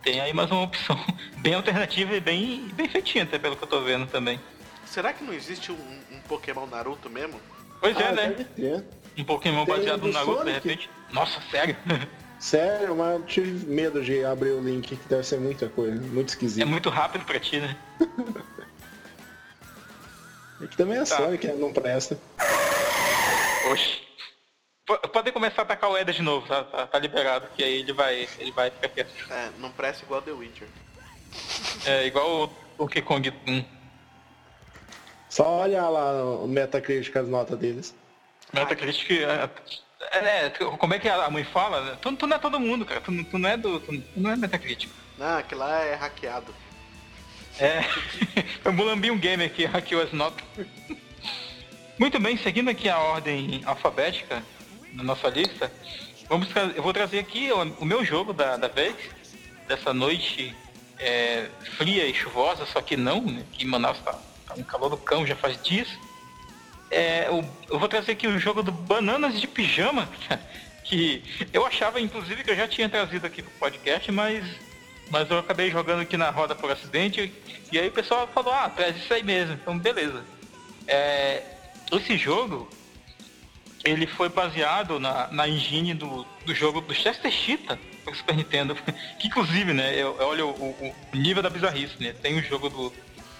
[0.00, 0.96] Tem aí mais uma opção
[1.42, 4.40] bem alternativa e bem, bem feitinha, até pelo que eu tô vendo também.
[4.86, 7.40] Será que não existe um, um Pokémon Naruto mesmo?
[7.80, 8.28] Pois é, Ah, né?
[8.28, 8.84] deve ter.
[9.18, 10.68] Um Pokémon Tem baseado do no Naruto, de Sonic?
[10.68, 10.90] repente.
[11.12, 11.76] Nossa, sério?
[12.38, 16.28] Sério, mas eu tive medo de abrir o link, que deve ser muita coisa, muito
[16.28, 16.66] É esquisito.
[16.66, 17.76] muito rápido pra ti, né?
[20.62, 21.16] Aqui também é Tá.
[21.16, 21.54] Sonic, né?
[21.54, 22.18] não presta.
[23.70, 24.00] Oxi.
[25.12, 27.92] Pode começar a atacar o Eda de novo, tá, tá, tá liberado, que aí ele
[27.92, 29.12] vai, ele vai ficar quieto.
[29.30, 30.66] É, não presta igual The Witcher.
[31.86, 33.64] É igual o Donkey Kong 1.
[35.28, 37.94] Só olha lá o Metacritic, as notas deles.
[38.52, 39.10] Metacritic.
[39.12, 39.48] É,
[40.12, 41.82] é, né, como é que a mãe fala?
[41.82, 41.98] né?
[42.02, 43.00] Tu, tu não é todo mundo, cara.
[43.00, 43.78] Tu, tu não é do.
[43.78, 44.90] Tu, tu não é Metacritic.
[45.16, 46.52] Não, aquilo lá é hackeado.
[47.60, 47.82] É.
[48.62, 50.42] Foi um Mulambinho Gamer que hackeou as notas.
[51.98, 54.42] Muito bem, seguindo aqui a ordem alfabética
[54.94, 55.70] na nossa lista,
[56.28, 58.96] vamos eu vou trazer aqui o, o meu jogo da, da vez,
[59.68, 60.56] dessa noite
[60.98, 64.88] é, fria e chuvosa, só que não, né, que em Manaus tá, tá um calor
[64.88, 65.88] do cão já faz dias.
[66.90, 70.08] É, eu, eu vou trazer aqui o jogo do Bananas de Pijama,
[70.82, 74.44] que eu achava inclusive que eu já tinha trazido aqui pro podcast, mas
[75.10, 77.32] mas eu acabei jogando aqui na roda por acidente
[77.70, 80.24] e aí o pessoal falou, ah, traz isso aí mesmo, então beleza.
[80.86, 81.42] É,
[81.92, 82.70] esse jogo,
[83.84, 88.76] ele foi baseado na, na engine do, do jogo do Chester Cheetah pro Super Nintendo,
[89.18, 92.68] que inclusive, né, eu, eu olho o, o nível da bizarrice, né, tem o jogo
[92.68, 92.92] do,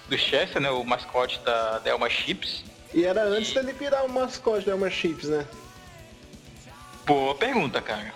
[0.07, 4.09] do Chester, né, o mascote da, da Elma Chips, E era antes dele virar o
[4.09, 5.47] mascote da Elma Chips, né?
[7.05, 8.13] boa pergunta, cara.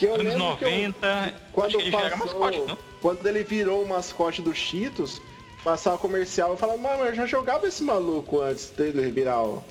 [0.00, 2.78] Eu Anos lembro que eu- 90, acho Quando ele passou, mascote, não?
[3.00, 5.20] quando ele virou o mascote do Cheetos,
[5.62, 9.64] passava comercial, eu falava, mano, eu já jogava esse maluco antes dele virar o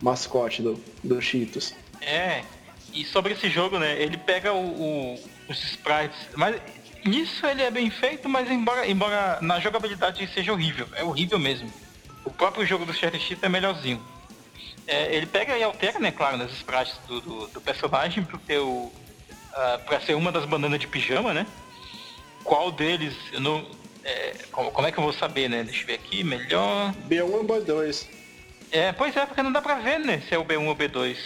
[0.00, 1.74] mascote do, do Cheetos.
[2.00, 2.42] É,
[2.92, 4.58] e sobre esse jogo, né, ele pega o,
[5.14, 6.60] o- os sprites, mas
[7.04, 11.72] nisso ele é bem feito, mas embora, embora na jogabilidade seja horrível, é horrível mesmo.
[12.24, 14.02] O próprio jogo do Shattered Cheetah é melhorzinho.
[14.86, 18.92] É, ele pega e altera, né, claro, nas sprites do, do, do personagem pro teu,
[19.58, 21.44] ah, pra ser uma das bananas de pijama, né?
[22.44, 23.66] Qual deles, eu não,
[24.04, 25.64] é, como, como é que eu vou saber, né?
[25.64, 26.94] Deixa eu ver aqui, melhor...
[27.08, 28.06] B1 e B2.
[28.70, 31.16] É, pois é, porque não dá pra ver, né, se é o B1 ou B2.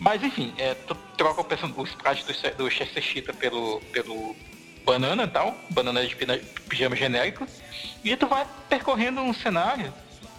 [0.00, 4.34] Mas enfim, é, tu troca o, o sprite do, do Chester Cheetah pelo, pelo
[4.84, 6.16] banana e tal, banana de
[6.68, 7.46] pijama genérico,
[8.02, 9.92] e tu vai percorrendo um cenário,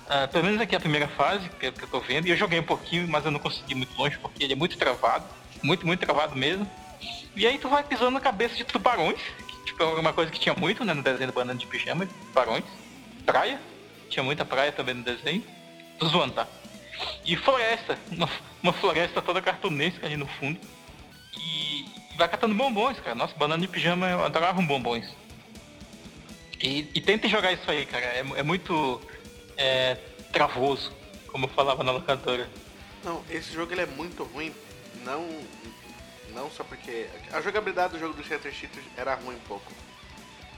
[0.10, 2.60] ah, pelo menos aqui a primeira fase, pelo que eu tô vendo, e eu joguei
[2.60, 5.26] um pouquinho, mas eu não consegui muito longe, porque ele é muito travado,
[5.64, 6.70] muito, muito travado mesmo.
[7.38, 10.40] E aí tu vai pisando na cabeça de tubarões, que tipo, é uma coisa que
[10.40, 12.64] tinha muito né, no desenho do banana de pijama, tubarões,
[13.28, 13.62] praia,
[14.10, 15.44] tinha muita praia também no desenho.
[16.00, 16.48] Tô zoando, tá?
[17.24, 18.28] E floresta, uma,
[18.64, 20.60] uma floresta toda cartunesca ali no fundo.
[21.38, 21.86] E
[22.18, 23.14] vai catando bombons, cara.
[23.14, 25.06] Nossa, banana de pijama eu adorava um bombons.
[26.60, 28.04] E, e tentem jogar isso aí, cara.
[28.04, 29.00] É, é muito
[29.56, 29.96] é,
[30.34, 30.92] travoso,
[31.28, 32.50] como eu falava na locadora.
[33.04, 34.52] Não, esse jogo ele é muito ruim,
[35.06, 35.24] não
[36.38, 39.72] não só porque a jogabilidade do jogo do Shattered Cheetah era ruim um pouco.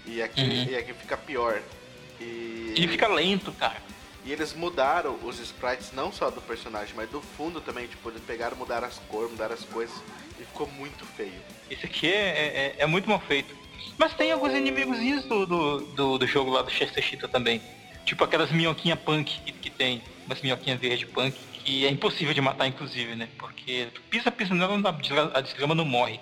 [0.05, 0.63] E aqui, Uhum.
[0.69, 1.61] e aqui fica pior.
[2.19, 3.81] E, Ele fica lento, cara.
[4.25, 8.21] e eles mudaram os sprites não só do personagem, mas do fundo também, tipo, eles
[8.27, 9.95] pegaram, mudaram as cores, mudaram as coisas
[10.39, 11.39] e ficou muito feio.
[11.71, 13.55] Esse aqui é, é, é muito mal feito.
[13.97, 17.61] Mas tem alguns inimigozinhos do, do, do, do jogo lá do Chester Cheetah também.
[18.05, 20.01] Tipo aquelas minhoquinhas punk que, que tem.
[20.25, 21.37] Umas minhoquinhas verde punk.
[21.69, 23.29] Que é impossível de matar, inclusive, né?
[23.38, 26.19] Porque tu pisa, pisa nela, a desgra- a desgrama não morre.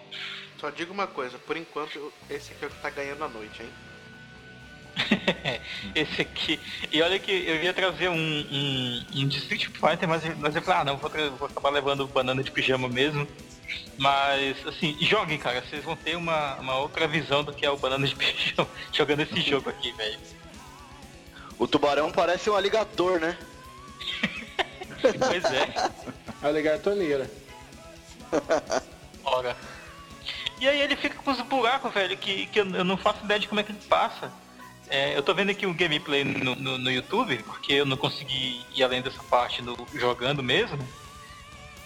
[0.59, 3.63] Só digo uma coisa, por enquanto esse aqui é o que tá ganhando a noite,
[3.63, 3.69] hein?
[5.95, 6.59] Esse aqui.
[6.91, 10.61] E olha que eu ia trazer um, um, um de Street Fighter, mas, mas eu
[10.61, 13.25] falei, ah não, vou, vou acabar levando banana de pijama mesmo.
[13.97, 15.61] Mas, assim, joguem, cara.
[15.61, 19.21] Vocês vão ter uma, uma outra visão do que é o Banana de Pijama jogando
[19.21, 20.19] esse jogo aqui, velho.
[21.57, 23.37] O tubarão parece um aligator, né?
[25.01, 25.91] Pois é.
[26.41, 27.29] Aligatoneira.
[29.23, 29.55] Ora.
[30.59, 33.39] E aí ele fica com os buracos, velho, que, que eu eu não faço ideia
[33.39, 34.31] de como é que ele passa.
[34.89, 38.65] É, eu tô vendo aqui um gameplay no, no, no YouTube, porque eu não consegui
[38.73, 40.79] ir além dessa parte no, jogando mesmo.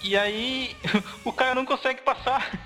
[0.03, 0.75] E aí
[1.25, 2.59] o cara não consegue passar.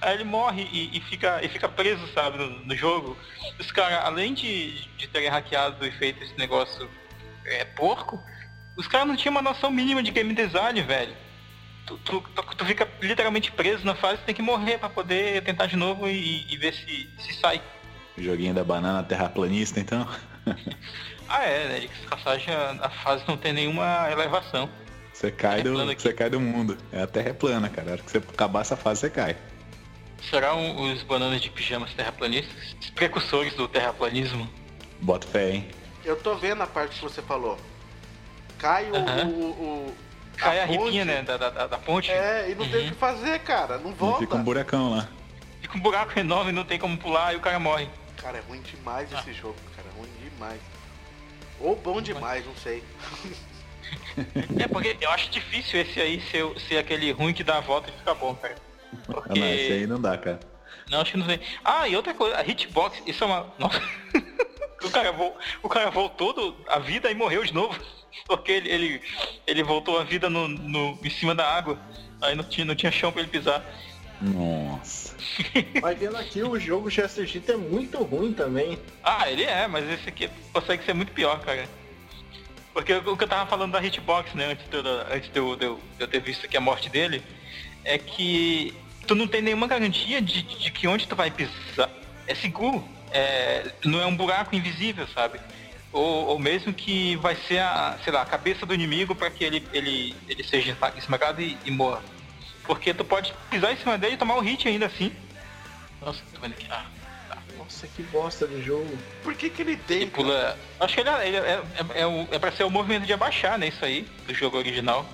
[0.00, 3.16] Aí ele morre e, e fica, e fica preso, sabe, no, no jogo.
[3.58, 6.88] Os caras, além de, de terem hackeado e feito esse negócio
[7.44, 8.20] é, porco,
[8.76, 11.14] os caras não tinham uma noção mínima de game design, velho.
[11.86, 15.66] Tu, tu, tu, tu fica literalmente preso na fase, tem que morrer pra poder tentar
[15.66, 17.62] de novo e, e ver se, se sai.
[18.18, 20.06] Joguinho da banana terraplanista, então.
[21.28, 21.80] Ah é, né?
[21.80, 24.70] De passagem a, a fase não tem nenhuma elevação.
[25.12, 26.78] Você cai, do, você cai do mundo.
[26.92, 27.88] É a terra é plana, cara.
[27.88, 29.36] A hora que você acabar essa fase, você cai.
[30.30, 32.76] Serão os bananas de pijamas terraplanistas?
[32.80, 34.48] Os precursores do terraplanismo?
[35.00, 35.68] Bota fé, hein?
[36.04, 37.58] Eu tô vendo a parte que você falou.
[38.58, 38.96] Cai o.
[38.96, 39.26] Aham.
[39.28, 39.96] o, o-
[40.36, 41.22] Cai a, ponte, ripinha, né?
[41.22, 42.10] Da, da, da ponte.
[42.10, 42.88] É, e não tem o Uhum.
[42.90, 43.78] que fazer, cara.
[43.78, 44.18] Não E volta.
[44.18, 45.08] fica um buracão lá.
[45.62, 47.88] Fica um buraco enorme, não tem como pular e o cara morre.
[48.18, 49.20] Cara, é ruim demais Ah.
[49.20, 49.88] esse jogo, cara.
[49.88, 50.60] É ruim demais.
[51.58, 52.82] Ou bom demais, não sei.
[54.62, 57.88] É porque eu acho difícil esse aí ser, ser aquele ruim que dá a volta
[57.88, 58.54] e fica bom, cara.
[58.92, 59.40] Ah, Porque...
[59.40, 60.40] não, esse aí não dá, cara.
[60.90, 61.40] Não, acho que não tem.
[61.64, 63.46] Ah, e outra coisa, a hitbox, isso é uma.
[63.58, 63.80] Nossa.
[64.86, 65.14] o, cara
[65.62, 66.56] o cara voltou do...
[66.68, 67.78] a vida e morreu de novo.
[68.26, 69.02] Porque ele, ele,
[69.46, 70.98] ele voltou a vida no, no...
[71.04, 71.78] em cima da água.
[72.22, 73.62] Aí não tinha, não tinha chão pra ele pisar.
[74.20, 75.14] Nossa.
[75.82, 78.78] Mas vendo aqui, o jogo Chester Cheetah é muito ruim também.
[79.02, 81.68] Ah, ele é, mas esse aqui consegue ser muito pior, cara.
[82.72, 85.56] Porque o que eu tava falando da hitbox, né, antes, de, eu- antes de, eu,
[85.56, 87.22] de eu- de eu ter visto aqui a morte dele,
[87.84, 88.74] é que
[89.06, 91.90] tu não tem nenhuma garantia de, de que onde tu vai pisar
[92.26, 92.86] é seguro.
[93.12, 95.40] É, não é um buraco invisível, sabe?
[95.92, 99.44] Ou, ou mesmo que vai ser a, sei lá, a cabeça do inimigo para que
[99.44, 102.02] ele, ele, ele seja esmagado e, e morra.
[102.64, 105.12] Porque tu pode pisar em cima dele e tomar um hit ainda assim.
[106.02, 106.66] Nossa, tô vendo aqui.
[106.68, 106.84] Ah,
[107.56, 108.98] Nossa, que bosta de jogo.
[109.22, 109.98] Por que que ele ele tem?
[110.00, 110.10] cara?
[110.10, 110.58] pula.
[110.80, 111.40] Acho que ele, é, ele é,
[111.94, 113.68] é, é, o- é pra ser o movimento de abaixar, né?
[113.68, 115.06] Isso aí, do jogo original.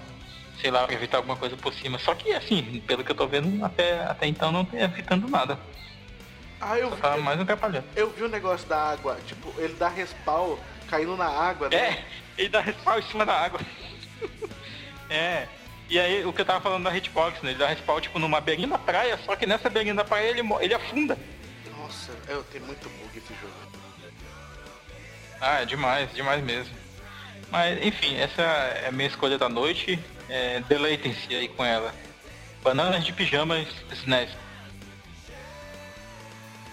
[0.60, 1.98] Sei lá, pra evitar alguma coisa por cima.
[1.98, 5.58] Só que assim, pelo que eu tô vendo, até, até então não tem evitando nada.
[6.62, 7.84] Ah, eu Só vi, tá mais atrapalhando.
[7.96, 9.18] eu vi o negócio da água.
[9.26, 10.56] Tipo, ele dá respawn
[10.88, 11.76] caindo na água, né?
[11.76, 12.04] É,
[12.38, 13.60] ele dá respawn em cima da água.
[15.10, 15.48] é.
[15.90, 17.50] E aí, o que eu tava falando da hitbox, né?
[17.50, 20.42] Ele dá respawn tipo numa beirinha da praia, só que nessa beirinha da praia ele,
[20.60, 21.18] ele afunda.
[21.76, 23.52] Nossa, eu tenho muito bug esse jogo.
[25.40, 26.72] Ah, é demais, demais mesmo.
[27.50, 29.98] Mas, enfim, essa é a minha escolha da noite.
[30.28, 31.92] É, Deleitem-se aí com ela.
[32.62, 34.30] Bananas de pijamas SNES.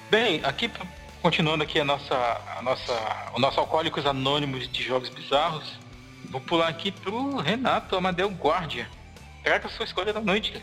[0.09, 0.71] Bem, aqui
[1.21, 2.15] continuando aqui a nossa,
[2.57, 2.93] a nossa,
[3.35, 5.77] o nosso Alcoólicos Anônimos de Jogos Bizarros,
[6.31, 8.89] vou pular aqui pro Renato Amadeu Guardia.
[9.43, 10.59] Traga a sua escolha da noite.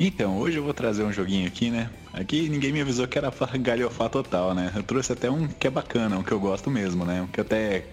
[0.00, 1.88] Então, hoje eu vou trazer um joguinho aqui, né?
[2.12, 4.72] Aqui ninguém me avisou que era galhofar total, né?
[4.74, 7.22] Eu trouxe até um que é bacana, um que eu gosto mesmo, né?
[7.22, 7.86] Um que eu até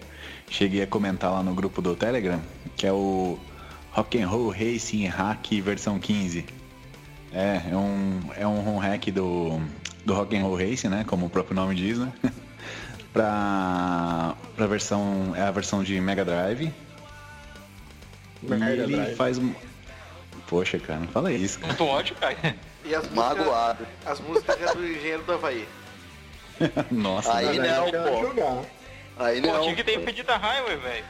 [0.50, 2.42] cheguei a comentar lá no grupo do Telegram,
[2.76, 3.38] que é o
[3.92, 6.61] Rock and Roll Racing Hack versão 15.
[7.34, 9.60] É, é um, é um ROM hack do,
[10.04, 11.04] do Rock and Roll Racing, né?
[11.06, 12.12] Como o próprio nome diz, né?
[13.12, 16.72] pra, pra versão, é a versão de Mega Drive.
[18.42, 19.16] E Mega ele Drive.
[19.16, 19.38] faz...
[19.38, 19.52] um-
[20.46, 21.68] Poxa, cara, não fala isso, cara.
[21.72, 22.36] Muito ódio, cara.
[22.84, 23.86] E as músicas, Magoado.
[24.04, 25.68] as músicas é do Engenheiro do Havaí.
[26.90, 27.92] Nossa, Aí velho.
[27.92, 28.20] não, pô.
[28.26, 28.62] jogar.
[29.18, 29.62] Aí Pô, não.
[29.62, 31.04] tinha que ter impedido a Highway, velho.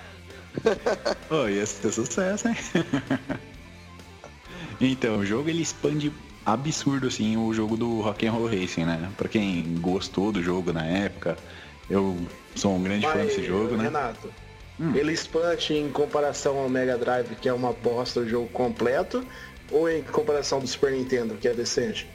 [1.30, 2.56] Pô, ia ser sucesso, hein?
[4.86, 6.12] Então, o jogo ele expande
[6.44, 9.10] absurdo assim o jogo do Rock and Roll Racing, né?
[9.16, 11.36] Pra quem gostou do jogo na época,
[11.88, 12.18] eu
[12.54, 13.84] sou um grande fã Mas, desse jogo, né?
[13.84, 14.32] Renato,
[14.80, 14.94] Hum.
[14.96, 19.24] ele expande em comparação ao Mega Drive, que é uma bosta o jogo completo,
[19.70, 22.08] ou em comparação do Super Nintendo, que é decente?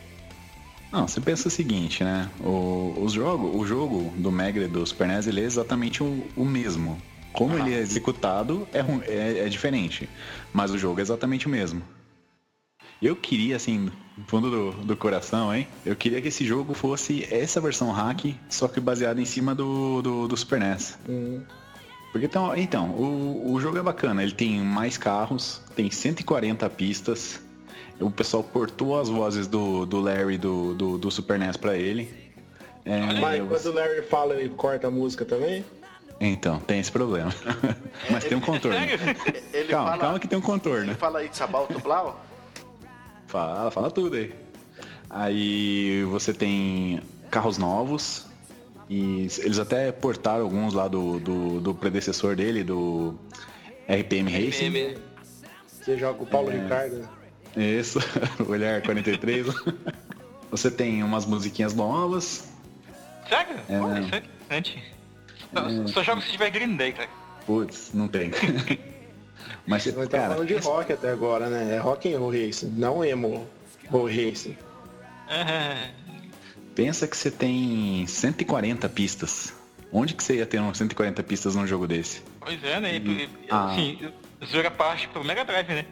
[0.92, 2.30] Não, você pensa o seguinte, né?
[2.40, 6.28] O, o, jogo, o jogo do Mega e do Super NES ele é exatamente o,
[6.36, 7.02] o mesmo.
[7.34, 8.80] Como ele é executado é,
[9.12, 10.10] é, é diferente,
[10.52, 11.84] mas o jogo é exatamente o mesmo.
[13.02, 15.68] Eu queria, assim, no fundo do, do coração, hein?
[15.86, 20.02] Eu queria que esse jogo fosse essa versão hack, só que baseada em cima do,
[20.02, 20.98] do, do Super NES.
[21.08, 21.42] Hum.
[22.12, 27.40] Porque então, então o, o jogo é bacana, ele tem mais carros, tem 140 pistas.
[28.00, 32.10] O pessoal portou as vozes do, do Larry do, do, do Super NES pra ele.
[32.86, 35.64] É, Mas eu- quando o Larry fala, ele corta a música também?
[36.20, 37.32] Então, tem esse problema.
[38.10, 38.76] Mas tem um contorno.
[39.54, 40.86] Ele Calma, fala, calma que tem um contorno.
[40.86, 42.26] Ele fala aí de Sabalto Blau?
[43.28, 44.34] Fala, fala tudo aí.
[45.10, 48.26] Aí você tem carros novos.
[48.90, 53.16] E eles até portaram alguns lá do, do, do predecessor dele, do
[53.90, 54.70] RPM Racing.
[54.70, 54.98] RPM.
[55.68, 56.62] Você joga o Paulo É.
[56.62, 57.10] Ricardo.
[57.56, 58.00] Isso,
[58.48, 59.48] olhar 43.
[60.50, 62.48] você tem umas musiquinhas novas.
[63.28, 63.58] Sério?
[63.68, 64.84] É, Pô, isso é interessante.
[65.54, 67.10] Só, só jogo se tiver Green Day, cara.
[67.46, 68.32] Putz, não tem.
[69.66, 71.76] Mas, Nós estamos cara, falando de rock até agora, né?
[71.76, 73.48] É rock and roll racing, não emo
[73.90, 74.58] roll racing.
[75.30, 75.90] É,
[76.76, 79.54] pensa que você tem 140 pistas.
[79.92, 82.22] Onde que você ia ter uns 140 pistas num jogo desse?
[82.40, 82.96] pois é, né?
[82.98, 83.72] E, Ah.
[83.72, 84.00] assim,
[84.46, 85.86] zoeira parte pro Mega Drive, né?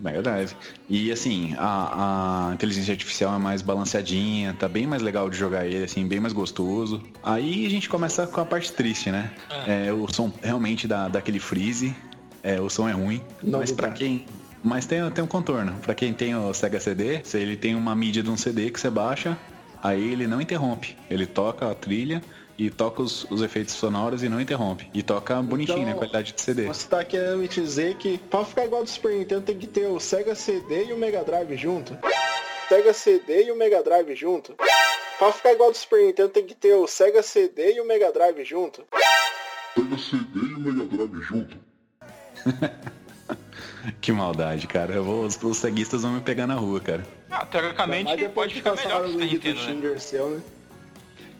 [0.00, 0.56] Mega Drive.
[0.88, 5.66] E assim, a, a inteligência artificial é mais balanceadinha, tá bem mais legal de jogar
[5.66, 7.02] ele, assim, bem mais gostoso.
[7.22, 9.30] Aí a gente começa com a parte triste, né?
[9.66, 11.94] É, o som realmente dá, dá aquele freeze,
[12.42, 13.22] é, o som é ruim.
[13.42, 13.94] Não mas pra dá.
[13.94, 14.26] quem.
[14.62, 15.72] Mas tem, tem um contorno.
[15.80, 18.78] Pra quem tem o Sega CD, se ele tem uma mídia de um CD que
[18.78, 19.38] você baixa,
[19.82, 20.96] aí ele não interrompe.
[21.08, 22.22] Ele toca a trilha
[22.58, 24.86] e toca os, os efeitos sonoros e não interrompe.
[24.92, 25.94] E toca bonitinho, Então, né?
[25.94, 26.66] Qualidade de CD.
[26.66, 29.86] Você tá querendo me dizer que pra ficar igual do Super Nintendo tem que ter
[29.86, 31.96] o Sega CD e o Mega Drive junto?
[32.68, 34.54] Sega CD e o Mega Drive junto?
[35.18, 38.12] Pra ficar igual do Super Nintendo tem que ter o Sega CD e o Mega
[38.12, 38.84] Drive junto?
[44.00, 44.92] Que maldade, cara.
[44.94, 47.06] Eu vou, os, os ceguistas vão me pegar na rua, cara.
[47.30, 49.98] Ah, teoricamente Mas pode ficar melhor que o Nintendo, né?
[49.98, 50.40] Seu, né?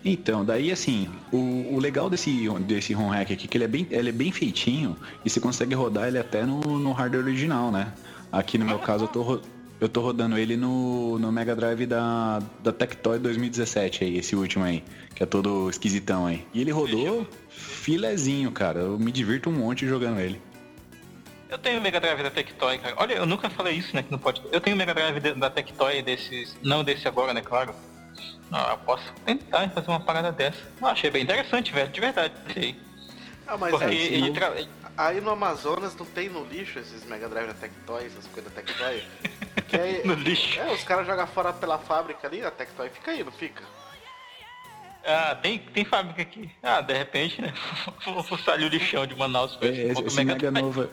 [0.03, 3.69] Então, daí assim, o, o legal desse, desse ROM hack aqui é que ele é,
[3.69, 7.71] bem, ele é bem feitinho e você consegue rodar ele até no, no hardware original,
[7.71, 7.93] né?
[8.33, 9.43] Aqui no meu caso eu tô, ro-
[9.79, 14.65] eu tô rodando ele no, no Mega Drive da, da Tectoy 2017 aí, esse último
[14.65, 14.83] aí,
[15.15, 16.47] que é todo esquisitão aí.
[16.55, 18.81] E ele rodou filezinho, cara.
[18.81, 20.41] Eu me divirto um monte jogando ele.
[21.51, 22.95] Eu tenho o Mega Drive da Tectoy, cara.
[22.99, 24.03] Olha, eu nunca falei isso, né?
[24.03, 24.41] Que não pode.
[24.53, 26.57] Eu tenho o Mega Drive de- da Tectoy desses.
[26.63, 27.41] Não desse agora, né?
[27.41, 27.75] Claro.
[28.53, 30.59] Ah, eu posso tentar fazer uma parada dessa.
[30.81, 32.35] Eu achei bem interessante, velho, de verdade.
[32.53, 32.77] Sei.
[33.47, 34.53] Ah, mas Porque aí, ele tra...
[34.97, 38.63] aí no Amazonas não tem no lixo esses Mega Drive da Tectoy, essas coisas da
[38.63, 39.03] Tectoy.
[39.69, 40.59] Que aí, no lixo.
[40.59, 43.63] é, os caras jogam fora pela fábrica ali, a Tectoy fica aí, não fica?
[45.05, 46.51] Ah, tem, tem fábrica aqui.
[46.63, 47.55] Ah, de repente, né?
[48.05, 49.55] Vou fuçar ali o lixão de Manaus.
[49.57, 50.61] ver se Esse, esse Mega Drive.
[50.65, 50.91] Nova.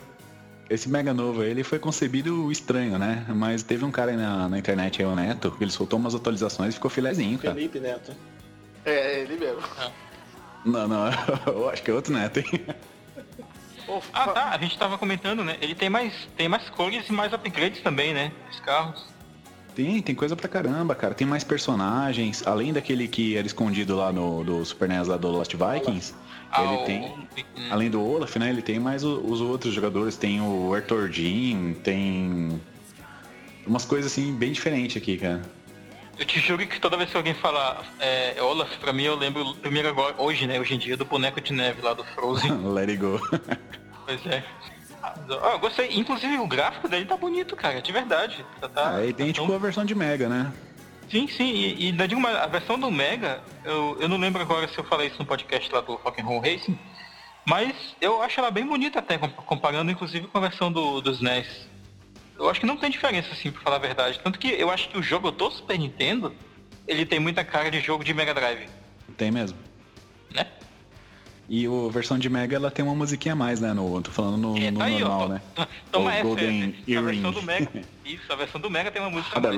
[0.69, 3.25] Esse Mega Nova, ele foi concebido estranho, né?
[3.29, 6.13] Mas teve um cara aí na, na internet aí, o Neto, que ele soltou umas
[6.13, 7.55] atualizações e ficou filezinho, cara.
[7.55, 8.11] Felipe Neto.
[8.85, 9.61] É, ele mesmo.
[10.65, 11.09] Não, não,
[11.47, 12.65] eu acho que é outro Neto, hein?
[14.13, 14.49] Ah, tá.
[14.49, 15.55] A gente tava comentando, né?
[15.61, 18.31] Ele tem mais, tem mais cores e mais upgrades também, né?
[18.51, 19.05] Os carros.
[19.73, 21.13] Tem, tem coisa pra caramba, cara.
[21.13, 22.45] Tem mais personagens.
[22.45, 26.26] Além daquele que era escondido lá no do Super NES lá do Lost Vikings, Ah,
[26.55, 27.27] ele tem.
[27.69, 28.49] Além do Olaf, né?
[28.49, 30.15] Ele tem mais os outros jogadores.
[30.17, 32.61] Tem o Arthur Jean, tem.
[33.65, 35.41] Umas coisas assim bem diferentes aqui, cara.
[36.17, 39.53] Eu te juro que toda vez que alguém fala é, Olaf, pra mim eu lembro
[39.55, 40.59] primeiro agora, hoje, né?
[40.59, 42.51] Hoje em dia, do boneco de neve lá do Frozen.
[42.73, 43.19] Let it go.
[44.05, 44.43] pois é.
[45.03, 45.13] Ah,
[45.53, 45.89] eu gostei.
[45.91, 48.43] Inclusive o gráfico dele tá bonito, cara, de verdade.
[48.59, 50.51] Tá, tá, Aí tem tá tipo tão- a versão de Mega, né?
[51.09, 54.41] Sim, sim, e, e ainda digo mais, a versão do Mega, eu, eu não lembro
[54.41, 56.77] agora se eu falei isso no podcast lá do Rock'n'Roll Racing,
[57.45, 61.21] mas eu acho ela bem bonita até, com- comparando inclusive com a versão do, dos
[61.21, 61.67] NES.
[62.37, 64.19] Eu acho que não tem diferença, assim, pra falar a verdade.
[64.23, 66.35] Tanto que eu acho que o jogo do Super Nintendo,
[66.87, 68.67] ele tem muita cara de jogo de Mega Drive,
[69.15, 69.57] Tem mesmo.
[70.31, 70.45] né?
[71.49, 73.73] E a versão de Mega ela tem uma musiquinha a mais, né?
[73.73, 75.41] No, tô falando no, É, no tá aí, normal, né?
[75.91, 77.21] Toma O essa, Golden a versão Earring.
[77.31, 77.71] do Mega.
[78.05, 79.55] Isso, a versão do Mega tem uma música a mais.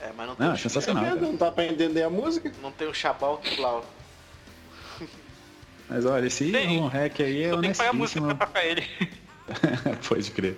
[0.00, 1.04] É, mas não tem, Não, o- é sensacional.
[1.04, 1.14] Tá?
[1.16, 2.52] Não tá pra entender a música?
[2.62, 3.84] não tem o Chabalto Blau.
[5.88, 6.78] Mas olha, esse Tem.
[6.78, 8.36] ROM hack aí é Eu tenho que pagar a música honestíssimo.
[8.36, 8.86] pra tocar ele.
[10.06, 10.56] Pode crer.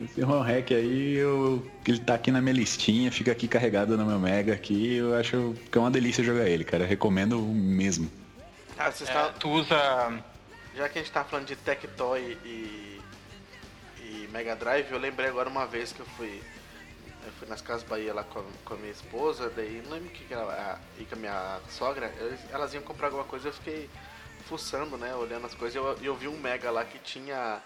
[0.00, 4.04] Esse ROM hack aí, eu, ele tá aqui na minha listinha, fica aqui carregado no
[4.04, 4.96] meu Mega aqui.
[4.96, 6.84] Eu acho que é uma delícia jogar ele, cara.
[6.84, 8.10] Eu recomendo mesmo.
[8.78, 10.22] Ah, vocês É, tá- tu usa...
[10.76, 13.00] Já que a gente tá falando de Tectoy e,
[13.98, 16.40] e Mega Drive, eu lembrei agora uma vez que eu fui.
[17.28, 20.08] Eu fui nas Casas Bahia lá com a, com a minha esposa, daí não lembro
[20.08, 20.80] o que, que ela.
[20.98, 23.90] E com a minha sogra, eles- elas iam comprar alguma coisa eu fiquei
[24.46, 25.14] fuçando, né?
[25.14, 27.60] Olhando as coisas e eu, eu vi um Mega lá que tinha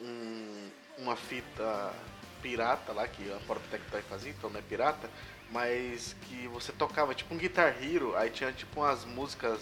[0.00, 1.92] um- uma fita
[2.42, 5.08] pirata lá, que a própria Tectoy fazia, então não é pirata,
[5.52, 9.60] mas que você tocava tipo um Guitar Hero, aí tinha tipo umas músicas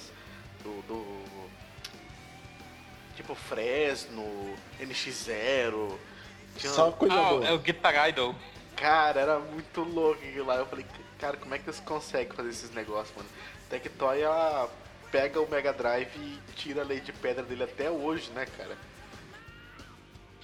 [0.62, 1.24] do- do
[3.14, 4.24] Tipo Fresno,
[4.80, 5.96] NX0.
[6.56, 6.72] Tinha...
[6.72, 7.46] Só coisa Ah, boa.
[7.46, 8.34] é o Guitar Idol.
[8.76, 10.56] Cara, era muito louco aquilo lá.
[10.56, 10.84] Eu falei,
[11.18, 13.28] cara, como é que eles conseguem fazer esses negócios, mano?
[13.70, 14.68] Tectoy, ela
[15.10, 18.76] pega o Mega Drive e tira a lei de pedra dele até hoje, né, cara?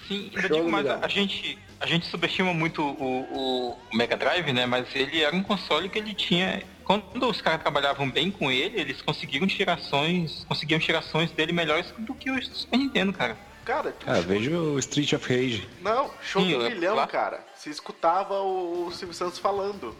[0.08, 4.66] Sim, eu digo mais, a gente, a gente subestima muito o, o Mega Drive, né?
[4.66, 6.62] Mas ele era um console que ele tinha.
[6.84, 10.44] Quando os caras trabalhavam bem com ele, eles conseguiram tirações.
[10.48, 13.36] Conseguiam tirações dele melhores do que o Super Nintendo, cara.
[13.64, 15.68] Cara, Ah, veja o Street of Rage.
[15.80, 17.46] não, show Sim, do milhão, lá- cara.
[17.60, 19.94] Você escutava o, o Silvio Santos falando.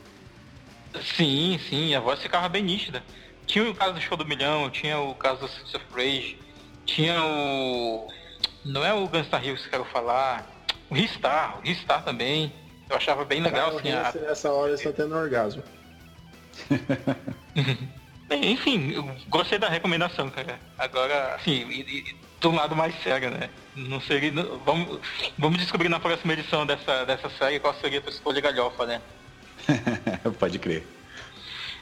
[1.15, 3.05] Sim, sim, a voz ficava bem nítida.
[3.47, 6.39] Tinha o caso do Show do Milhão, tinha o caso do Streets of Rage,
[6.87, 8.09] tinha o.
[8.65, 10.47] Não é o Gunstar Heroes que eu quero falar.
[10.89, 12.51] O Ristar, o Ristar também.
[12.89, 15.63] Eu achava bem legal, assim, a, Nessa hora está tendo orgasmo.
[18.33, 20.59] Enfim, eu gostei da recomendação, cara.
[20.79, 21.67] Agora, assim,
[22.41, 23.51] do lado mais sério, né?
[23.77, 24.31] Não seria.
[24.33, 24.99] não- vamos,
[25.39, 29.01] vamos descobrir na próxima edição dessa, dessa série qual seria a tua escolha galhofa, né?
[30.39, 30.87] Pode crer.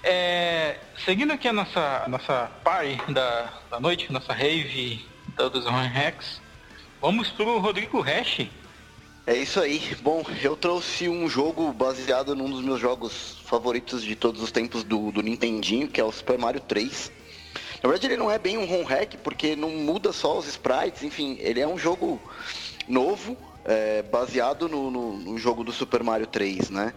[0.03, 5.05] É, seguindo aqui a nossa, nossa party da, da noite, nossa rave
[5.37, 6.41] da- dos Run Hacks,
[7.01, 8.47] vamos pro Rodrigo Hash.
[9.27, 9.95] É isso aí.
[10.01, 14.83] Bom, eu trouxe um jogo baseado num dos meus jogos favoritos de todos os tempos
[14.85, 17.13] do, do Nintendinho, que é o Super Mario 3.
[17.83, 21.03] Na verdade ele não é bem um home hack, porque não muda só os sprites,
[21.03, 22.21] enfim, ele é um jogo
[22.89, 26.93] novo, é, baseado no, no- no jogo do Super Mario 3, né?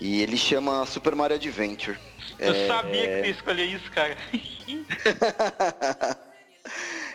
[0.00, 1.98] E ele chama Super Mario Adventure.
[2.38, 4.16] Eu É, sabia que você ia escolher isso, cara.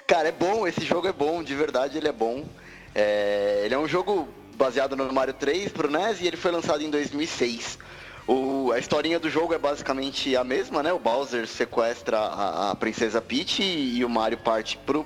[0.07, 2.45] Cara, é bom, esse jogo é bom, de verdade ele é bom.
[2.93, 6.83] É, ele é um jogo baseado no Mario 3 pro NES e ele foi lançado
[6.83, 7.77] em 2006.
[8.25, 10.93] O, a historinha do jogo é basicamente a mesma, né?
[10.93, 15.05] O Bowser sequestra a, a princesa Peach e, e o Mario parte pro,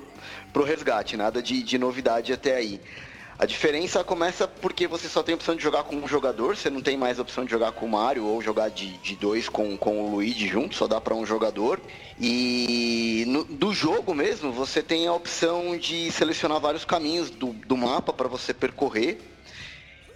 [0.53, 2.79] pro resgate, nada de, de novidade até aí.
[3.39, 6.71] A diferença começa porque você só tem a opção de jogar com um jogador, você
[6.71, 9.47] não tem mais a opção de jogar com o Mario ou jogar de, de dois
[9.47, 11.79] com, com o Luigi junto, só dá para um jogador.
[12.19, 17.77] E no- do jogo mesmo, você tem a opção de selecionar vários caminhos do, do
[17.77, 19.36] mapa para você percorrer.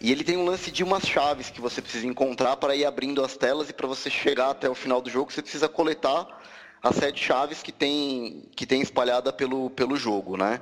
[0.02, 3.24] E ele tem um lance de umas chaves que você precisa encontrar para ir abrindo
[3.24, 6.42] as telas e para você chegar até o final do jogo, você precisa coletar
[6.82, 10.60] as sete chaves que tem, que tem espalhada pelo, pelo jogo, né?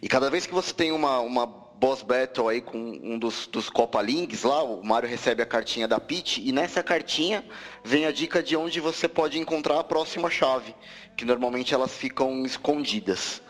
[0.00, 3.68] E cada vez que você tem uma, uma boss battle aí com um dos, dos
[3.68, 7.44] Copa Links lá, o Mario recebe a cartinha da Peach e nessa cartinha
[7.84, 10.74] vem a dica de onde você pode encontrar a próxima chave,
[11.18, 13.42] que normalmente elas ficam escondidas.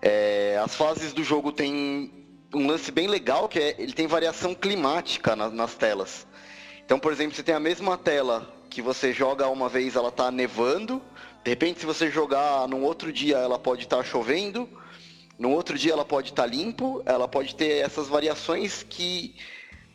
[0.00, 2.19] É, as fases do jogo têm
[2.54, 6.26] um lance bem legal que é ele tem variação climática na- nas telas.
[6.84, 10.30] Então, por exemplo, você tem a mesma tela que você joga uma vez, ela tá
[10.30, 11.00] nevando.
[11.44, 14.68] De repente, se você jogar num outro dia, ela pode estar chovendo.
[15.38, 17.02] No outro dia, ela pode estar limpo.
[17.06, 19.34] Ela pode ter essas variações que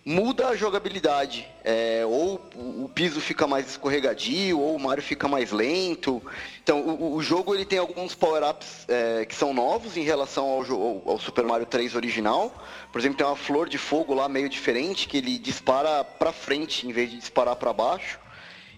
[0.06, 1.48] muda a jogabilidade.
[1.64, 6.22] É, ou o piso fica mais escorregadio, ou o Mario fica mais lento.
[6.64, 11.12] Então, o, o jogo ele tem alguns power-ups é, que são novos em relação ao,
[11.12, 12.54] ao- Super Mario 3 original.
[12.92, 16.88] Por exemplo, tem uma flor de fogo lá meio diferente que ele dispara pra frente
[16.88, 18.20] em vez de disparar pra baixo.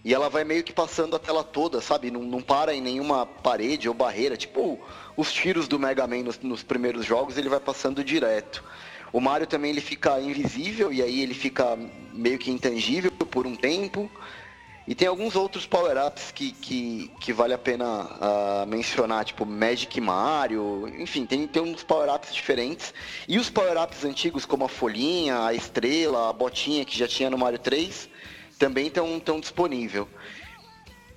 [0.05, 2.09] E ela vai meio que passando a tela toda, sabe?
[2.09, 4.38] Não, não para em nenhuma parede ou barreira.
[4.38, 4.80] Tipo
[5.17, 8.63] os tiros do Mega Man nos, nos primeiros jogos, ele vai passando direto.
[9.12, 11.78] O Mario também ele fica invisível e aí ele fica
[12.14, 14.10] meio que intangível por um tempo.
[14.88, 19.99] E tem alguns outros power-ups que, que, que vale a pena ah, mencionar, tipo Magic
[19.99, 22.93] Mario, enfim, tem, tem uns power-ups diferentes.
[23.28, 27.38] E os power-ups antigos, como a folhinha, a estrela, a botinha que já tinha no
[27.38, 28.10] Mario 3,
[28.58, 30.08] também estão tão disponível.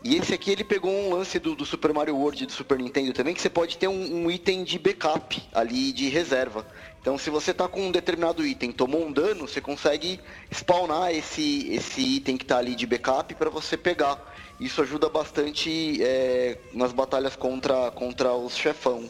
[0.03, 3.13] E esse aqui ele pegou um lance do, do Super Mario World do Super Nintendo
[3.13, 6.67] também, que você pode ter um, um item de backup ali de reserva.
[7.01, 10.21] Então se você tá com um determinado item, tomou um dano, você consegue
[10.53, 14.19] spawnar esse, esse item que tá ali de backup para você pegar.
[14.61, 19.09] Isso ajuda bastante é, nas batalhas contra, contra os chefão.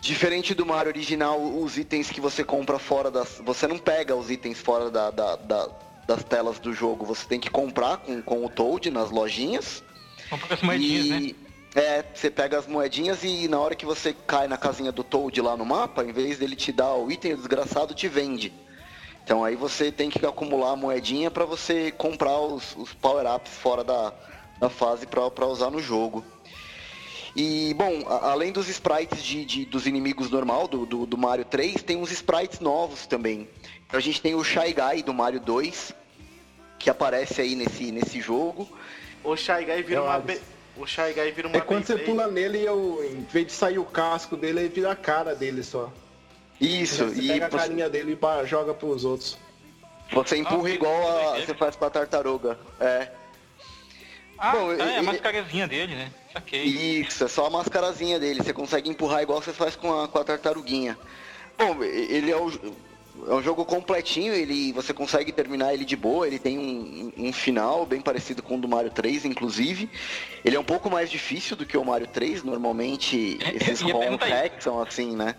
[0.00, 3.40] Diferente do Mario original, os itens que você compra fora das.
[3.44, 5.68] Você não pega os itens fora da, da- da-
[6.06, 9.82] das telas do jogo, você tem que comprar com, com o Toad nas lojinhas.
[10.28, 11.34] Para as moedinhas, né?
[11.74, 15.40] É, você pega as moedinhas e na hora que você cai na casinha do Toad
[15.40, 18.52] lá no mapa, em vez dele te dar o item, o desgraçado te vende.
[19.24, 23.82] Então aí você tem que acumular a moedinha para você comprar os, os power-ups fora
[23.82, 24.12] da,
[24.58, 26.22] da fase para usar no jogo.
[27.34, 31.46] E, bom, a- além dos sprites de, de- dos inimigos normal do, do, do Mario
[31.46, 33.48] 3, tem uns sprites novos também.
[33.86, 35.94] Então a gente tem o Shy Guy do Mario 2,
[36.78, 38.68] que aparece aí nesse, nesse jogo.
[39.24, 40.18] O Shy Guy vira É uma.
[40.18, 40.38] Be...
[40.76, 41.56] O Shy Guy vira uma.
[41.56, 44.68] É quando você pula nele e eu, em vez de sair o casco dele, ele
[44.68, 45.92] vira a cara dele só.
[46.60, 49.36] Isso, Você e pega a você, carinha dele e pá, joga pros outros.
[50.12, 52.58] você empurra Ah, igual a você faz com a tartaruga.
[52.80, 53.08] É.
[54.38, 56.10] Ah, Bom, tá, é a mascarazinha dele, né?
[56.32, 56.64] Saquei.
[56.64, 58.42] Isso, é só a mascarazinha dele.
[58.42, 60.98] Você consegue empurrar igual você faz com a, com a tartaruguinha.
[61.58, 62.50] Bom, ele é, o-
[63.26, 67.32] é um jogo completinho, ele, você consegue terminar ele de boa, ele tem um, um
[67.32, 69.90] final bem parecido com o do Mario 3, inclusive.
[70.44, 74.64] Ele é um pouco mais difícil do que o Mario 3, normalmente esses ROM hacks
[74.64, 75.36] são assim, né?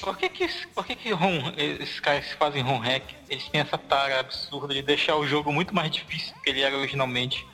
[0.00, 3.60] Por que que, por que, que ROM, esses caras que fazem ROM hack, eles têm
[3.62, 7.46] essa tara absurda de deixar o jogo muito mais difícil do que ele era originalmente?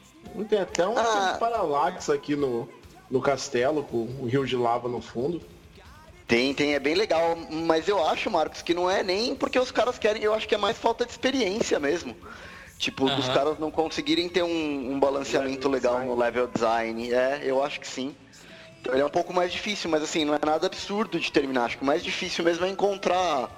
[0.48, 1.36] Tem até um Ah.
[1.38, 2.68] paralaxe aqui no,
[3.10, 5.40] no castelo, com o rio de lava no fundo.
[6.26, 9.70] Tem, tem, é bem legal, mas eu acho, Marcos, que não é nem porque os
[9.70, 12.16] caras querem, eu acho que é mais falta de experiência mesmo.
[12.78, 13.32] Tipo, Aham.
[13.32, 16.12] caras não conseguirem ter um, um balanceamento legal design.
[16.12, 17.12] no level design.
[17.12, 18.14] É, eu acho que sim.
[18.80, 21.64] Então ele é um pouco mais difícil, mas assim, não é nada absurdo de terminar.
[21.64, 23.50] Acho que o mais difícil mesmo é encontrar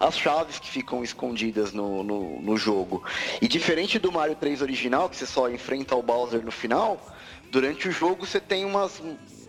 [0.00, 3.04] as chaves que ficam escondidas no, no, no jogo.
[3.40, 7.10] E diferente do Mario 3 original, que você só enfrenta o Bowser no final,
[7.50, 9.00] durante o jogo você tem umas,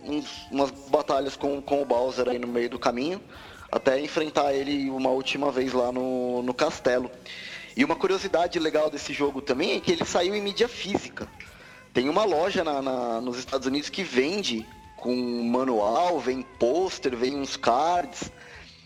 [0.06, 3.20] uns- umas batalhas com, com o Bowser aí no meio do caminho,
[3.70, 7.10] até enfrentar ele uma última vez lá no, no castelo.
[7.76, 11.28] E uma curiosidade legal desse jogo também é que ele saiu em mídia física.
[11.92, 17.36] Tem uma loja na- na- nos Estados Unidos que vende com manual, vem pôster, vem
[17.36, 18.30] uns cards.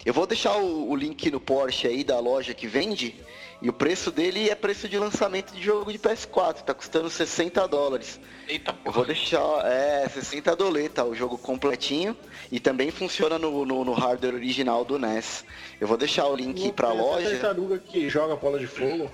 [0.05, 3.15] Eu vou deixar o, o link no Porsche aí da loja que vende.
[3.63, 6.63] E o preço dele é preço de lançamento de jogo de PS4.
[6.63, 8.19] Tá custando 60 dólares.
[8.49, 9.07] Eita Eu vou porra.
[9.09, 12.17] deixar, é, 60 doleta, o jogo completinho.
[12.51, 15.45] E também funciona no, no, no hardware original do NES.
[15.79, 17.31] Eu vou deixar o link pra Tem até loja.
[17.31, 19.11] tartaruga que joga bola de fogo.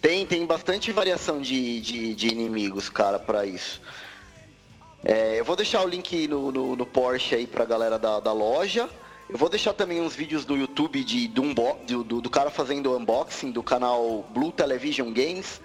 [0.00, 3.80] Tem, tem bastante variação de, de, de inimigos, cara, pra isso.
[5.04, 8.32] É, eu vou deixar o link no, no, no Porsche aí pra galera da, da
[8.32, 8.88] loja.
[9.26, 11.54] Eu vou deixar também uns vídeos do YouTube de, do,
[12.04, 15.62] do, do, cara fazendo unboxing do canal Blue Television Games.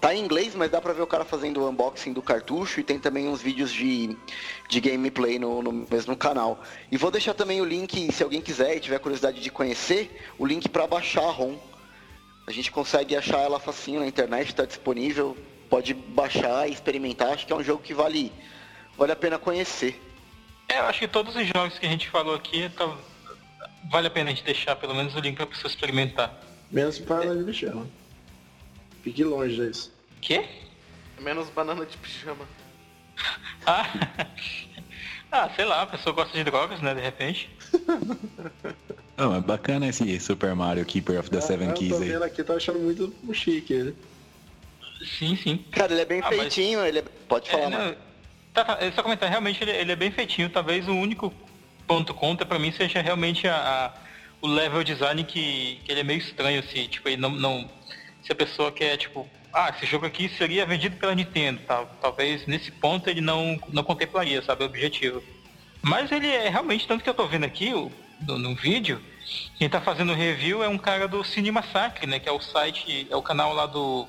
[0.00, 2.82] Tá em inglês, mas dá pra ver o cara fazendo o unboxing do cartucho e
[2.82, 4.16] tem também uns vídeos de,
[4.68, 6.62] de gameplay no, no mesmo canal.
[6.90, 10.46] E vou deixar também o link, se alguém quiser e tiver curiosidade de conhecer, o
[10.46, 11.56] link pra baixar a ROM.
[12.46, 15.36] A gente consegue achar ela facinho na internet, está disponível,
[15.68, 17.34] pode baixar e experimentar.
[17.34, 18.32] Acho que é um jogo que vale,
[18.96, 20.00] vale a pena conhecer.
[20.72, 22.96] É, eu acho que todos os jogos que a gente falou aqui, tá-
[23.90, 26.34] vale a pena a gente deixar pelo menos o link pra pessoa experimentar.
[26.70, 27.86] Menos para de chama.
[29.02, 29.92] Fique longe disso.
[30.22, 30.46] Quê?
[31.20, 32.46] Menos banana de pijama.
[33.66, 33.84] Ah,
[35.30, 37.50] ah, sei lá, a pessoa gosta de drogas, né, de repente.
[39.16, 42.08] Não, é bacana esse Super Mario Keeper of the Seven Ah, eu Keys tô aí.
[42.08, 43.94] vendo aqui, tô achando muito chique ele.
[45.18, 45.58] Sim, sim.
[45.70, 47.02] Cara, ele é bem Ah, mas- feitinho, ele é...
[47.28, 47.84] Pode falar, É, mano.
[47.90, 47.96] não,
[48.52, 50.48] tá, tá, é só comentar, realmente ele, ele é bem feitinho.
[50.50, 51.32] Talvez o único
[51.86, 53.92] ponto contra pra mim seja realmente a, a-
[54.40, 57.70] o level design que, que ele é meio estranho, assim, tipo, ele não, não.
[58.24, 62.46] Se a pessoa quer, tipo, ah, esse jogo aqui seria vendido pela Nintendo, tal, talvez
[62.46, 65.22] nesse ponto ele não, não contemplaria, sabe, o objetivo.
[65.80, 67.90] Mas ele é realmente, tanto que eu tô vendo aqui o,
[68.26, 69.00] no, no vídeo,
[69.58, 72.18] quem tá fazendo review é um cara do Cine Massacre, né?
[72.18, 74.06] Que é o site, é o canal lá do,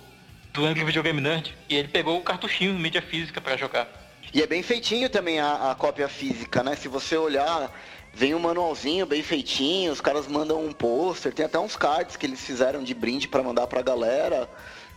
[0.51, 1.55] do Angry Video Game Nerd.
[1.69, 3.87] E ele pegou o cartuchinho mídia física pra jogar.
[4.33, 6.75] E é bem feitinho também a, a cópia física, né?
[6.75, 7.71] Se você olhar,
[8.13, 12.25] vem um manualzinho bem feitinho, os caras mandam um pôster, tem até uns cards que
[12.25, 14.49] eles fizeram de brinde pra mandar pra galera.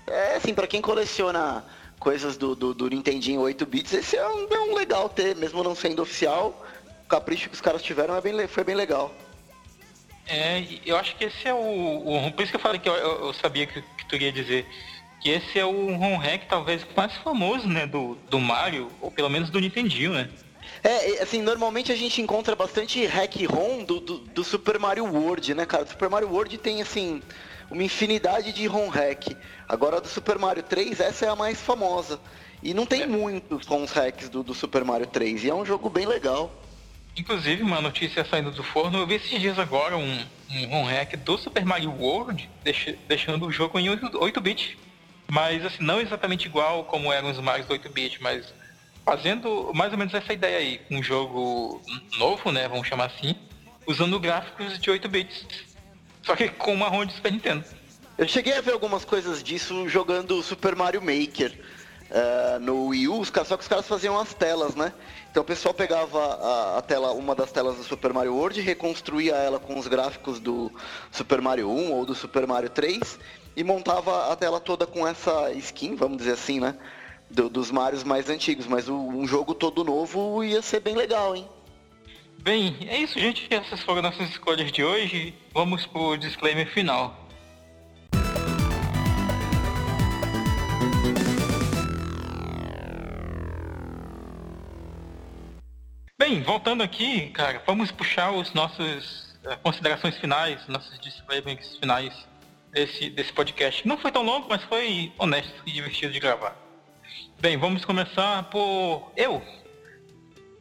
[0.07, 1.65] É assim, pra quem coleciona
[1.99, 5.63] coisas do, do, do Nintendinho 8 bits, esse é um, é um legal ter, mesmo
[5.63, 6.65] não sendo oficial.
[7.05, 9.15] O capricho que os caras tiveram é bem, foi bem legal.
[10.29, 12.95] É, eu acho que esse é o, o- Por isso que eu falei que eu-
[12.95, 14.67] eu sabia que, que tu ia dizer.
[15.21, 19.29] Que esse é o ROM hack talvez mais famoso, né, do, do Mario, ou pelo
[19.31, 20.29] menos do Nintendinho, né?
[20.85, 25.55] É, assim, normalmente a gente encontra bastante hack ROM do, do, do Super Mario World,
[25.55, 25.85] né, cara?
[25.85, 27.23] O Super Mario World tem, assim,
[27.71, 29.37] uma infinidade de ROM hack.
[29.69, 32.21] Agora, do Super Mario 3, essa é a mais famosa.
[32.63, 35.89] E não tem muitos ROM hacks do, do Super Mario 3, e é um jogo
[35.89, 36.53] bem legal.
[37.17, 41.17] Inclusive, uma notícia saindo do forno, eu vi esses dias agora um, um ROM hack
[41.17, 44.79] do Super Mario World, deixa- deixando o jogo em 8 8-bit.
[45.29, 48.53] Mas assim, não exatamente igual como eram os Marios do 8-bit, mas
[49.05, 51.81] fazendo mais ou menos essa ideia aí, um jogo
[52.19, 53.35] novo, né, vamos chamar assim,
[53.87, 55.47] usando gráficos de 8 bits.
[56.23, 57.65] Só que com uma ROM de Super Nintendo.
[58.19, 61.57] Eu cheguei a ver algumas coisas disso jogando Super Mario Maker
[62.11, 64.93] eh, no Wii U, só que os caras faziam as telas, né?
[65.31, 69.35] Então o pessoal pegava a, a tela, uma das telas do Super Mario World, reconstruía
[69.35, 70.73] ela com os gráficos do
[71.13, 73.19] Super Mario 1 ou do Super Mario 3
[73.57, 76.77] e montava a tela toda com essa skin, vamos dizer assim, né?
[77.31, 81.35] Do, dos Marios mais antigos, mas o, um jogo todo novo ia ser bem legal,
[81.35, 81.49] hein?
[82.41, 83.53] Bem, é isso, gente.
[83.53, 85.35] Essas foram nossas escolhas de hoje.
[85.53, 87.27] Vamos pro disclaimer final.
[96.19, 102.13] Bem, voltando aqui, cara, vamos puxar os nossos eh, considerações finais, nossos disclaimers finais
[102.77, 103.89] desse, desse podcast.
[103.89, 106.55] Não foi tão longo, mas foi honesto e divertido de gravar.
[107.41, 109.43] Bem, vamos começar por eu.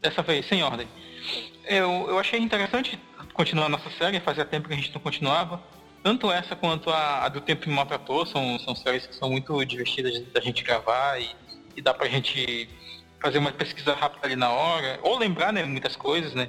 [0.02, 0.88] Dessa vez, sem ordem.
[1.66, 2.98] Eu, eu achei interessante
[3.34, 5.62] continuar nossa série, fazia tempo que a gente não continuava.
[6.02, 9.66] Tanto essa quanto a, a do Tempo Me Maltratou são, são séries que são muito
[9.66, 11.30] divertidas da gente gravar e,
[11.76, 12.70] e dá pra gente
[13.20, 16.48] fazer uma pesquisa rápida ali na hora, ou lembrar né, muitas coisas, né?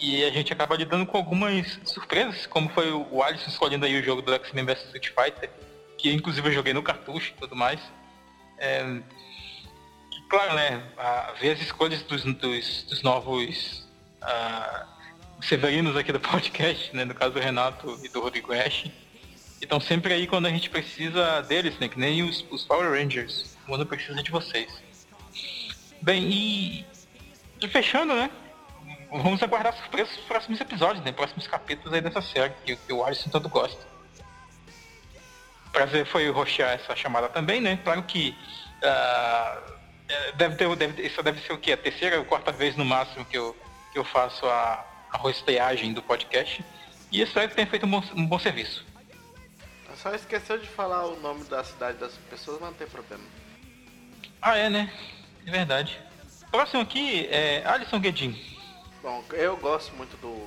[0.00, 4.02] E a gente acaba lidando com algumas surpresas, como foi o Alisson escolhendo aí o
[4.02, 5.50] jogo do X-Men vs Street Fighter,
[5.98, 7.80] que inclusive eu joguei no cartucho e tudo mais.
[8.56, 9.00] É,
[10.30, 10.82] claro, né?
[10.96, 13.86] A, ver as escolhas dos, dos, dos novos
[14.22, 14.86] uh,
[15.42, 17.04] severinos aqui do podcast, né?
[17.04, 18.86] No caso do Renato e do Rodrigo Ash.
[19.60, 21.88] estão sempre aí quando a gente precisa deles, né?
[21.88, 23.54] Que nem os, os Power Rangers.
[23.66, 24.82] Quando precisa de vocês.
[26.00, 26.86] Bem, e,
[27.60, 28.30] e fechando, né?
[29.10, 31.10] Vamos aguardar surpresas nos próximos episódios, né?
[31.10, 33.84] Próximos capítulos aí dessa série, que, que o Alisson tanto gosta.
[35.72, 37.76] Prazer foi roxear essa chamada também, né?
[37.82, 38.36] Claro que
[38.82, 41.72] uh, deve ter, deve, isso deve ser o quê?
[41.72, 43.56] A terceira ou quarta vez no máximo que eu,
[43.92, 46.64] que eu faço a, a rosteagem do podcast.
[47.10, 48.86] E espero que tenha feito um bom, um bom serviço.
[49.96, 53.24] Só esqueceu de falar o nome da cidade das pessoas, mas não tem problema.
[54.40, 54.90] Ah, é, né?
[55.46, 56.00] É verdade.
[56.50, 58.49] Próximo aqui é Alisson Guedin.
[59.02, 60.46] Bom, eu gosto muito do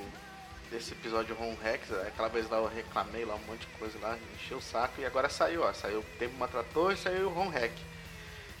[0.70, 1.90] desse episódio Home Hacks.
[2.06, 5.04] Aquela vez lá eu reclamei lá um monte de coisa lá, encheu o saco e
[5.04, 5.72] agora saiu, ó.
[5.72, 7.72] Saiu o Tempo Matrator e saiu o Home Hack.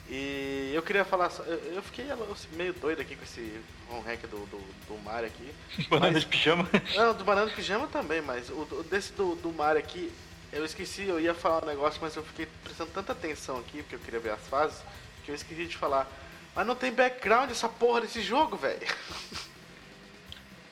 [0.08, 2.06] E eu queria falar, eu fiquei
[2.52, 5.54] meio doido aqui com esse home hack do, do, do Mario aqui.
[5.88, 6.68] Banana mas, de pijama?
[6.94, 10.12] Não, do banana de pijama também, mas o, desse do, do Mario aqui,
[10.52, 13.94] eu esqueci, eu ia falar um negócio, mas eu fiquei prestando tanta atenção aqui, porque
[13.94, 14.78] eu queria ver as fases,
[15.24, 16.06] que eu esqueci de falar.
[16.54, 18.86] Mas não tem background essa porra desse jogo, velho.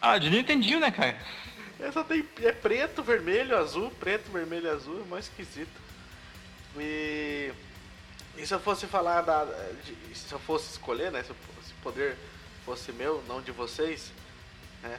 [0.02, 1.16] Ah, de Nintendinho, né, cara?
[1.78, 5.80] É, só tem, é preto, vermelho, azul, preto, vermelho e azul, é mais esquisito.
[6.76, 7.52] E,
[8.36, 9.44] e se eu fosse falar da.
[9.44, 11.22] De, se eu fosse escolher, né?
[11.22, 11.36] Se, o
[11.84, 12.16] poder
[12.64, 14.12] fosse meu, não de vocês,
[14.82, 14.98] né?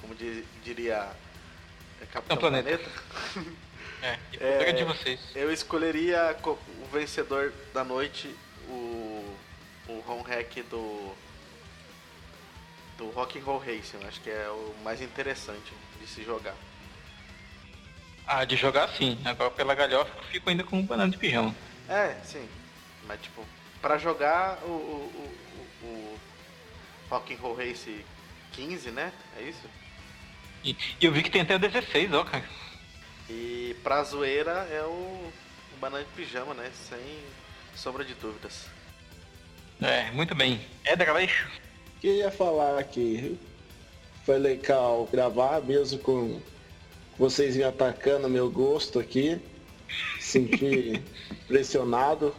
[0.00, 1.10] Como diz, diria
[2.00, 2.88] é, Capitão Planeta.
[3.32, 3.56] Planeta.
[4.02, 5.20] é, e poder é, de vocês.
[5.34, 8.32] Eu escolheria o vencedor da noite,
[8.68, 9.36] o
[9.88, 11.12] o home hack do
[12.96, 16.54] do Rock and Roll Racing, acho que é o mais interessante de se jogar.
[18.26, 19.18] Ah, de jogar sim.
[19.24, 21.54] Agora pela galhofa eu fico ainda com um banana de pijama.
[21.88, 22.48] É, sim.
[23.06, 23.44] Mas tipo,
[23.80, 25.30] pra jogar o, o,
[25.82, 26.18] o, o
[27.08, 28.04] Rock and Roll Race
[28.52, 29.12] 15, né?
[29.38, 29.68] É isso?
[30.64, 32.44] E, eu vi que tem até o 16, ó, cara.
[33.28, 36.70] E pra zoeira é o, o banana de pijama, né?
[36.88, 36.98] Sem
[37.76, 38.66] sombra de dúvidas.
[39.80, 40.60] É, muito bem.
[40.84, 41.46] Éder Aleixo?
[42.00, 43.38] Queria falar que
[44.24, 46.40] foi legal gravar, mesmo com
[47.18, 49.40] vocês me atacando meu gosto aqui.
[50.20, 51.02] Senti
[51.48, 52.34] pressionado.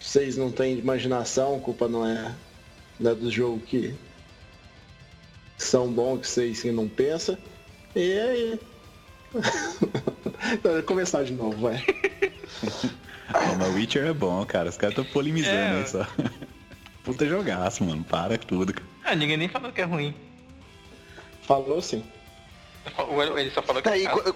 [0.00, 2.34] Vocês não têm imaginação, culpa não é,
[2.98, 3.94] não é do jogo que
[5.58, 7.36] são bons que vocês que não pensam.
[7.94, 8.60] E aí.
[10.86, 11.84] começar de novo, vai.
[13.30, 14.70] Pô, mas Witcher é bom, cara.
[14.70, 15.78] Os caras estão polemizando é.
[15.78, 16.06] aí só.
[17.12, 18.04] Puta jogaço, mano.
[18.04, 18.74] Para tudo.
[19.04, 20.14] Ah, ninguém nem falou que é ruim.
[21.42, 22.04] Falou sim.
[23.36, 24.34] Ele só falou que é ruim.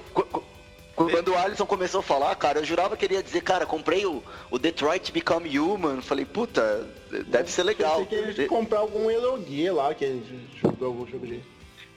[0.95, 4.07] Quando o Alisson começou a falar, cara, eu jurava que ele ia dizer, cara, comprei
[4.07, 6.01] o, o Detroit Become Human.
[6.01, 6.87] Falei, puta,
[7.27, 8.01] deve ser legal.
[8.01, 11.41] Eu que ele comprar algum Elogia lá, que ele jogou algum jogo de.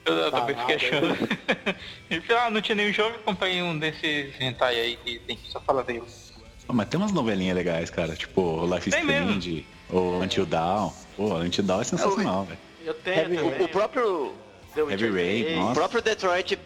[0.04, 1.16] Eu, eu também fiquei achando.
[2.10, 5.48] ele falou, ah, não tinha nenhum jogo, comprei um desses hentai aí que tem que
[5.50, 6.32] só falar deles.
[6.66, 8.14] Mas tem umas novelinhas legais, cara.
[8.14, 10.92] Tipo Life is Strange, ou Until Dawn.
[11.16, 12.58] Pô, Until Dawn é sensacional, velho.
[12.84, 14.34] Eu tenho o, o próprio...
[14.76, 15.70] Heavy Rain, nossa.
[15.70, 16.58] O próprio Detroit...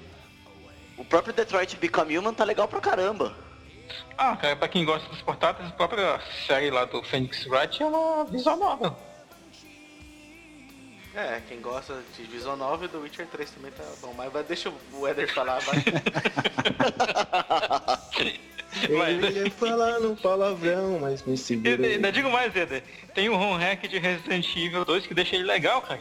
[0.99, 3.35] O próprio Detroit Become Human tá legal pra caramba.
[4.17, 7.87] Ah, cara, pra quem gosta dos portáteis, a própria série lá do Phoenix Wright é
[7.87, 8.97] uma visual nova.
[11.15, 15.09] É, quem gosta de visual novel do Witcher 3 também tá bom, mas deixa o
[15.09, 15.77] Eder falar, vai.
[18.81, 21.87] Ele ia falar no palavrão, mas me segura.
[21.87, 22.83] Ainda digo mais, Eder.
[23.15, 26.01] Tem um home hack de Resident Evil 2 que deixa ele legal, cara.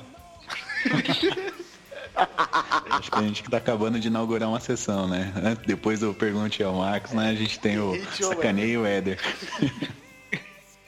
[2.90, 5.34] Acho que a gente tá acabando de inaugurar uma sessão, né?
[5.66, 7.30] Depois do Pergunte ao Marcos, né?
[7.30, 9.20] A gente tem o Sacaneio e o Éder.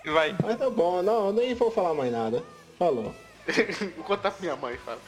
[0.06, 0.36] Vai.
[0.42, 2.44] Mas tá bom, não, nem vou falar mais nada.
[2.78, 3.16] Falou.
[3.96, 5.00] vou contar pra minha mãe, fala.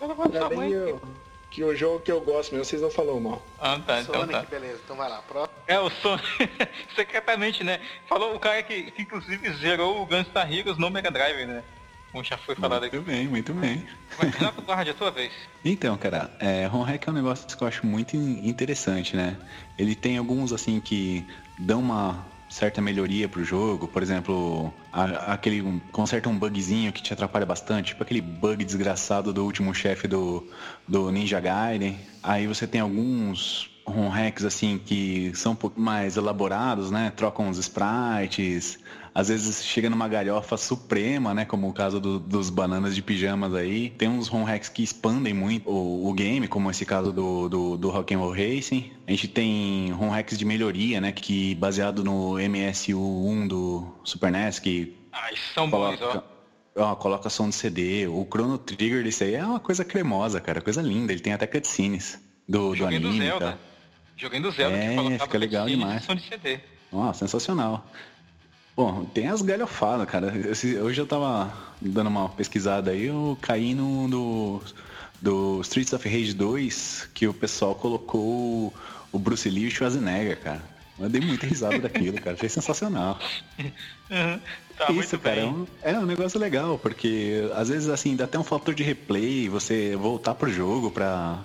[0.00, 0.70] Eu não vou sua mãe.
[0.70, 1.00] Eu
[1.54, 3.46] que o jogo que eu gosto mesmo, vocês não falaram mal.
[3.60, 4.42] Ah, tá, então Sonic, tá.
[4.42, 5.56] beleza, então vai lá, próximo.
[5.68, 6.26] É, o Sonic,
[6.96, 7.80] secretamente, né?
[8.08, 11.62] Falou o cara que, que inclusive zerou o Gunstar Heroes no Mega Drive, né?
[12.10, 13.04] como já foi falado Muito aqui.
[13.04, 13.88] bem, muito bem.
[14.16, 15.32] Mas, Renato Guardi, a tua vez.
[15.64, 19.36] Então, cara, é, home hack é um negócio que eu acho muito in- interessante, né?
[19.76, 21.26] Ele tem alguns, assim, que
[21.58, 22.24] dão uma
[22.54, 23.88] certa melhoria pro jogo.
[23.88, 29.32] Por exemplo, a- aquele conserta um bugzinho que te atrapalha bastante, tipo aquele bug desgraçado
[29.32, 30.46] do último chefe do,
[30.86, 31.98] do Ninja Gaiden.
[32.22, 37.12] Aí você tem alguns home hacks, assim, que são um pouco mais elaborados, né?
[37.16, 38.78] Trocam os sprites,
[39.14, 41.44] às vezes chega numa galhofa suprema, né?
[41.44, 43.90] Como o caso do- dos bananas de pijamas aí.
[43.90, 47.76] Tem uns home hacks que expandem muito o, o game, como esse caso do, do,
[47.76, 48.90] do Rock'n'Roll Racing.
[49.06, 51.12] A gente tem home hacks de melhoria, né?
[51.12, 56.22] Que baseado no MSU1 do Super NES, que Ah, são bons, ó.
[56.76, 58.06] ó, coloca som de CD.
[58.08, 60.60] O Chrono Trigger desse aí é uma coisa cremosa, cara.
[60.60, 61.12] Coisa linda.
[61.12, 63.24] Ele tem até cutscenes do, do Joguei do anime.
[63.24, 63.46] e Zelda.
[63.46, 63.58] tal.
[64.16, 66.04] Joguei do Zelda, É, que fica legal demais.
[66.04, 66.58] som de CD.
[66.92, 67.84] Ó, sensacional.
[68.76, 70.36] Bom, tem as galhofadas, cara.
[70.50, 74.62] Esse- hoje eu tava dando uma pesquisada aí, eu caí no do,
[75.22, 78.72] do Streets of Rage 2, que o pessoal colocou
[79.12, 80.62] o- Bruce Lee e o Schwarzenegger, cara.
[80.98, 82.36] Eu dei muita risada daquilo, cara.
[82.36, 83.18] Achei sensacional.
[84.10, 84.38] Uhum.
[84.76, 88.38] Tá, Isso, cara, é um, é um negócio legal, porque às vezes assim, dá até
[88.38, 91.38] um fator de replay, você voltar pro jogo pra,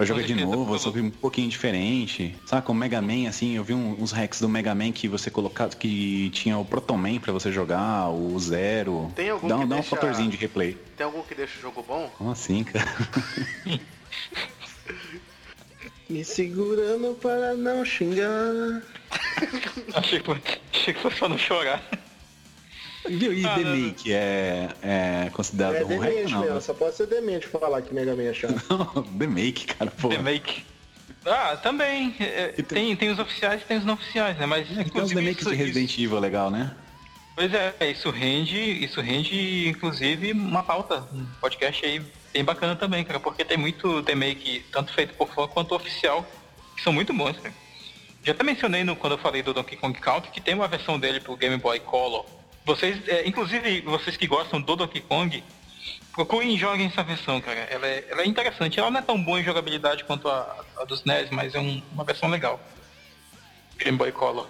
[0.00, 2.34] pra jogar de novo, por você ouvir um pouquinho diferente.
[2.46, 5.06] Sabe, com o Mega Man, assim, eu vi um- uns hacks do Mega Man que
[5.06, 9.12] você colocava, que tinha o Proton Man pra você jogar, o Zero.
[9.14, 10.78] Tem algum dá, um- que dá um deixa- fatorzinho de replay.
[10.96, 12.10] Tem algum que deixa o jogo bom?
[12.16, 12.86] Como assim, cara?
[16.08, 18.82] Me segurando para não xingar.
[19.94, 20.42] Achei que, foi-
[20.72, 21.82] achei que foi só não chorar.
[23.08, 23.32] Viu?
[23.32, 23.64] E Ah, The.
[23.64, 26.30] Make é, é considerado É um hack?
[26.30, 28.54] Não, mesmo, só pode ser demente falar que Mega Man é chato.
[28.68, 30.08] não, The Make, cara, pô.
[30.08, 30.64] The Make.
[31.26, 32.14] Ah, também.
[32.20, 34.46] é, E tem- tem, tem os oficiais e tem os não oficiais, né?
[34.46, 36.70] Mas É, que tem uns inclusive The Makes isso- de Resident Evil legal, né?
[37.36, 42.02] Pois é, isso rende, isso rende, inclusive, uma pauta, um podcast aí
[42.34, 46.26] bem bacana também, cara, porque tem muito remake, tanto feito por fã quanto oficial,
[46.76, 47.54] que são muito bons, cara.
[48.22, 50.98] Já até mencionei no, quando eu falei do Donkey Kong Country que tem uma versão
[50.98, 52.26] dele pro Game Boy Color.
[52.64, 55.42] Vocês, é, inclusive, vocês que gostam do Donkey Kong,
[56.12, 57.60] procurem e joguem essa versão, cara.
[57.60, 58.78] Ela é, ela é interessante.
[58.78, 61.82] Ela não é tão boa em jogabilidade quanto a, a dos NES, mas é um-
[61.92, 62.60] uma versão legal.
[63.78, 64.46] Game Boy Color.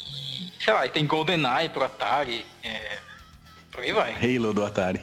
[0.00, 2.98] E, sei lá, e tem GoldenEye pro Atari, é,
[3.70, 4.12] por aí vai.
[4.14, 5.00] Halo do Atari.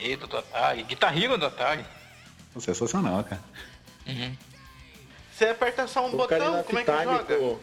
[0.00, 1.84] Edo do Atari, Guitar Hero do Atari.
[2.58, 3.42] Sensacional, cara.
[5.32, 7.36] Você aperta só um O botão, como é que joga?
[7.36, 7.58] pô.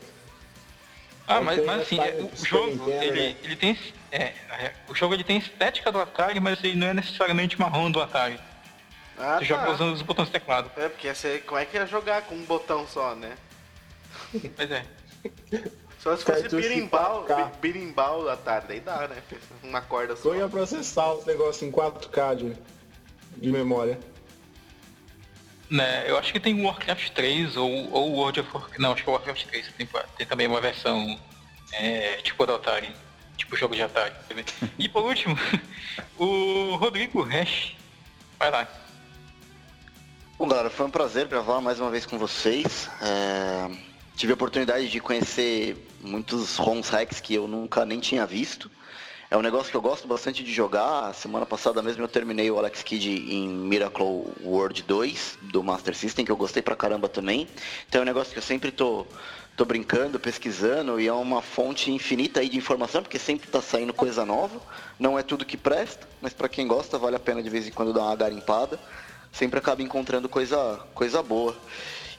[1.29, 3.35] Ah, mas, mas assim, é, do o jogo, ele, né?
[3.43, 3.77] ele tem.
[4.11, 7.91] É, é, o jogo ele tem estética do Atari, mas ele não é necessariamente marrom
[7.91, 8.39] do Atari.
[9.17, 9.71] Ah, Você joga tá.
[9.71, 10.71] usando os botões de teclado.
[10.75, 13.37] É, porque você, como é que ia jogar com um botão só, né?
[14.55, 14.83] Pois é.
[15.99, 17.35] Só se fosse birimbau, 4K.
[17.35, 19.17] bi- birimbau da tarde, daí dá, né?
[19.61, 20.29] Uma corda só.
[20.29, 22.53] Eu ia processar os negócios em 4K de,
[23.37, 23.99] de memória.
[25.69, 28.79] Né, eu acho que tem Warcraft 3 ou, ou World of Warcraft.
[28.79, 31.19] Não, acho que é Warcraft 3 tem, tem também uma versão
[31.73, 32.91] é, tipo do Atari.
[33.37, 34.15] Tipo jogo de Atari.
[34.77, 35.37] E por último,
[36.17, 37.75] o Rodrigo Hash.
[38.37, 38.67] Vai lá.
[40.37, 42.89] Bom, galera, foi um prazer gravar mais uma vez com vocês.
[43.01, 43.89] É,
[44.19, 48.69] Tive a oportunidade de conhecer muitos ROMs hacks que eu nunca nem tinha visto.
[49.31, 51.13] É um negócio que eu gosto bastante de jogar.
[51.13, 56.25] Semana passada mesmo eu terminei o Alex Kidd em Miracle World 2 do Master System,
[56.25, 57.47] que eu gostei pra caramba também.
[57.87, 59.05] Então é um negócio que eu sempre tô,
[59.55, 63.93] tô brincando, pesquisando, e é uma fonte infinita aí de informação, porque sempre tá saindo
[63.93, 64.59] coisa nova.
[64.97, 67.71] Não é tudo que presta, mas pra quem gosta vale a pena de vez em
[67.71, 68.79] quando dar uma garimpada.
[69.31, 71.55] Sempre acaba encontrando coisa, coisa boa.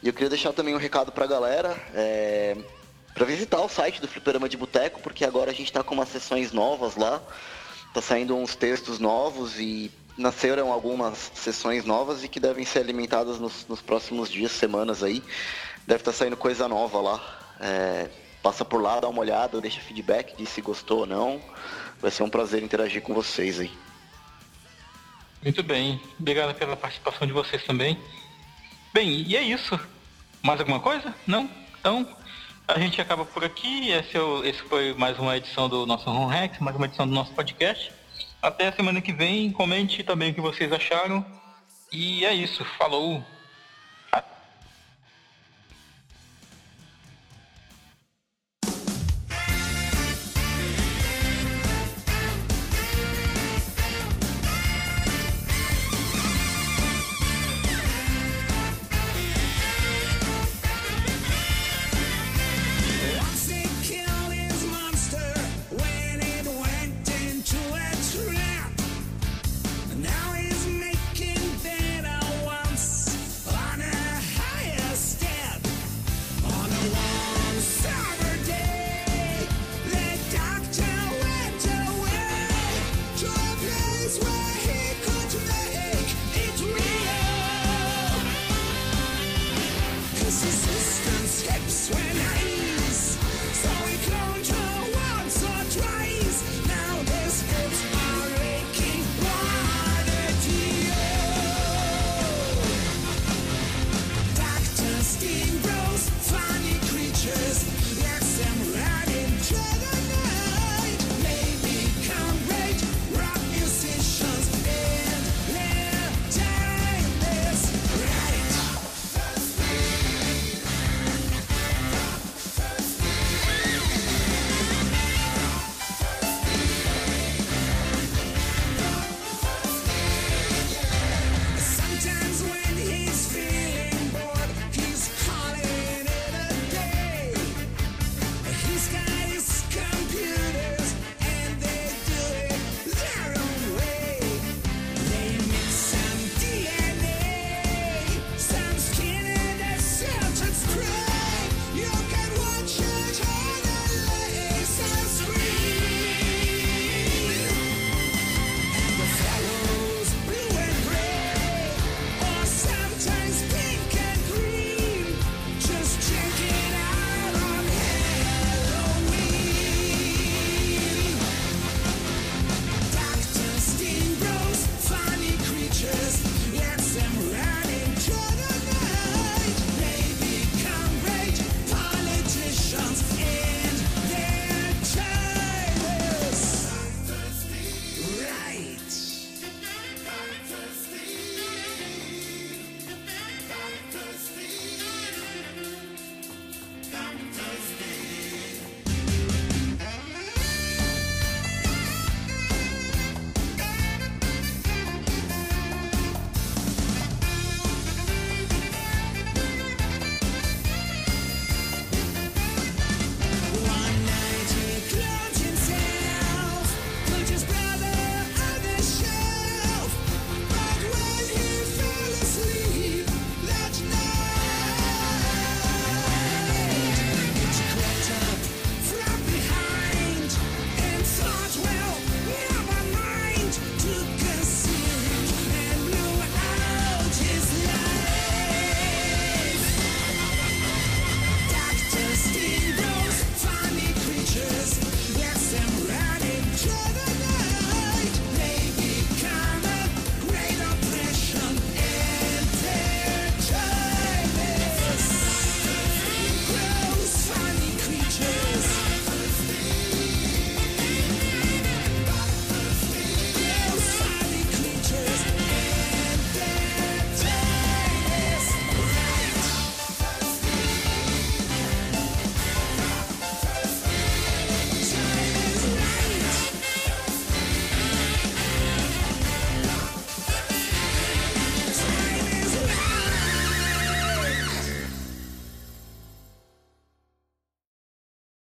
[0.00, 1.76] E eu queria deixar também um recado pra galera.
[1.92, 2.56] É,
[3.20, 6.08] para visitar o site do Fliperama de Boteco, porque agora a gente está com umas
[6.08, 7.20] sessões novas lá.
[7.92, 13.38] Tá saindo uns textos novos e nasceram algumas sessões novas e que devem ser alimentadas
[13.38, 15.22] nos, nos próximos dias, semanas aí.
[15.86, 17.38] Deve estar saindo coisa nova lá.
[17.60, 18.08] É,
[18.42, 21.42] passa por lá, dá uma olhada, deixa feedback, diz se gostou ou não.
[22.00, 23.70] Vai ser um prazer interagir com vocês aí.
[25.42, 26.00] Muito bem.
[26.18, 27.98] Obrigado pela participação de vocês também.
[28.94, 29.78] Bem, e é isso.
[30.42, 31.14] Mais alguma coisa?
[31.26, 31.50] Não?
[31.78, 32.16] Então,
[32.74, 33.90] a gente acaba por aqui.
[33.90, 37.06] Esse, é o- esse foi mais uma edição do nosso Home Hacks, mais uma edição
[37.06, 37.92] do nosso podcast.
[38.42, 39.50] Até a semana que vem.
[39.52, 41.24] Comente também o que vocês acharam.
[41.92, 42.64] E é isso.
[42.78, 43.22] Falou!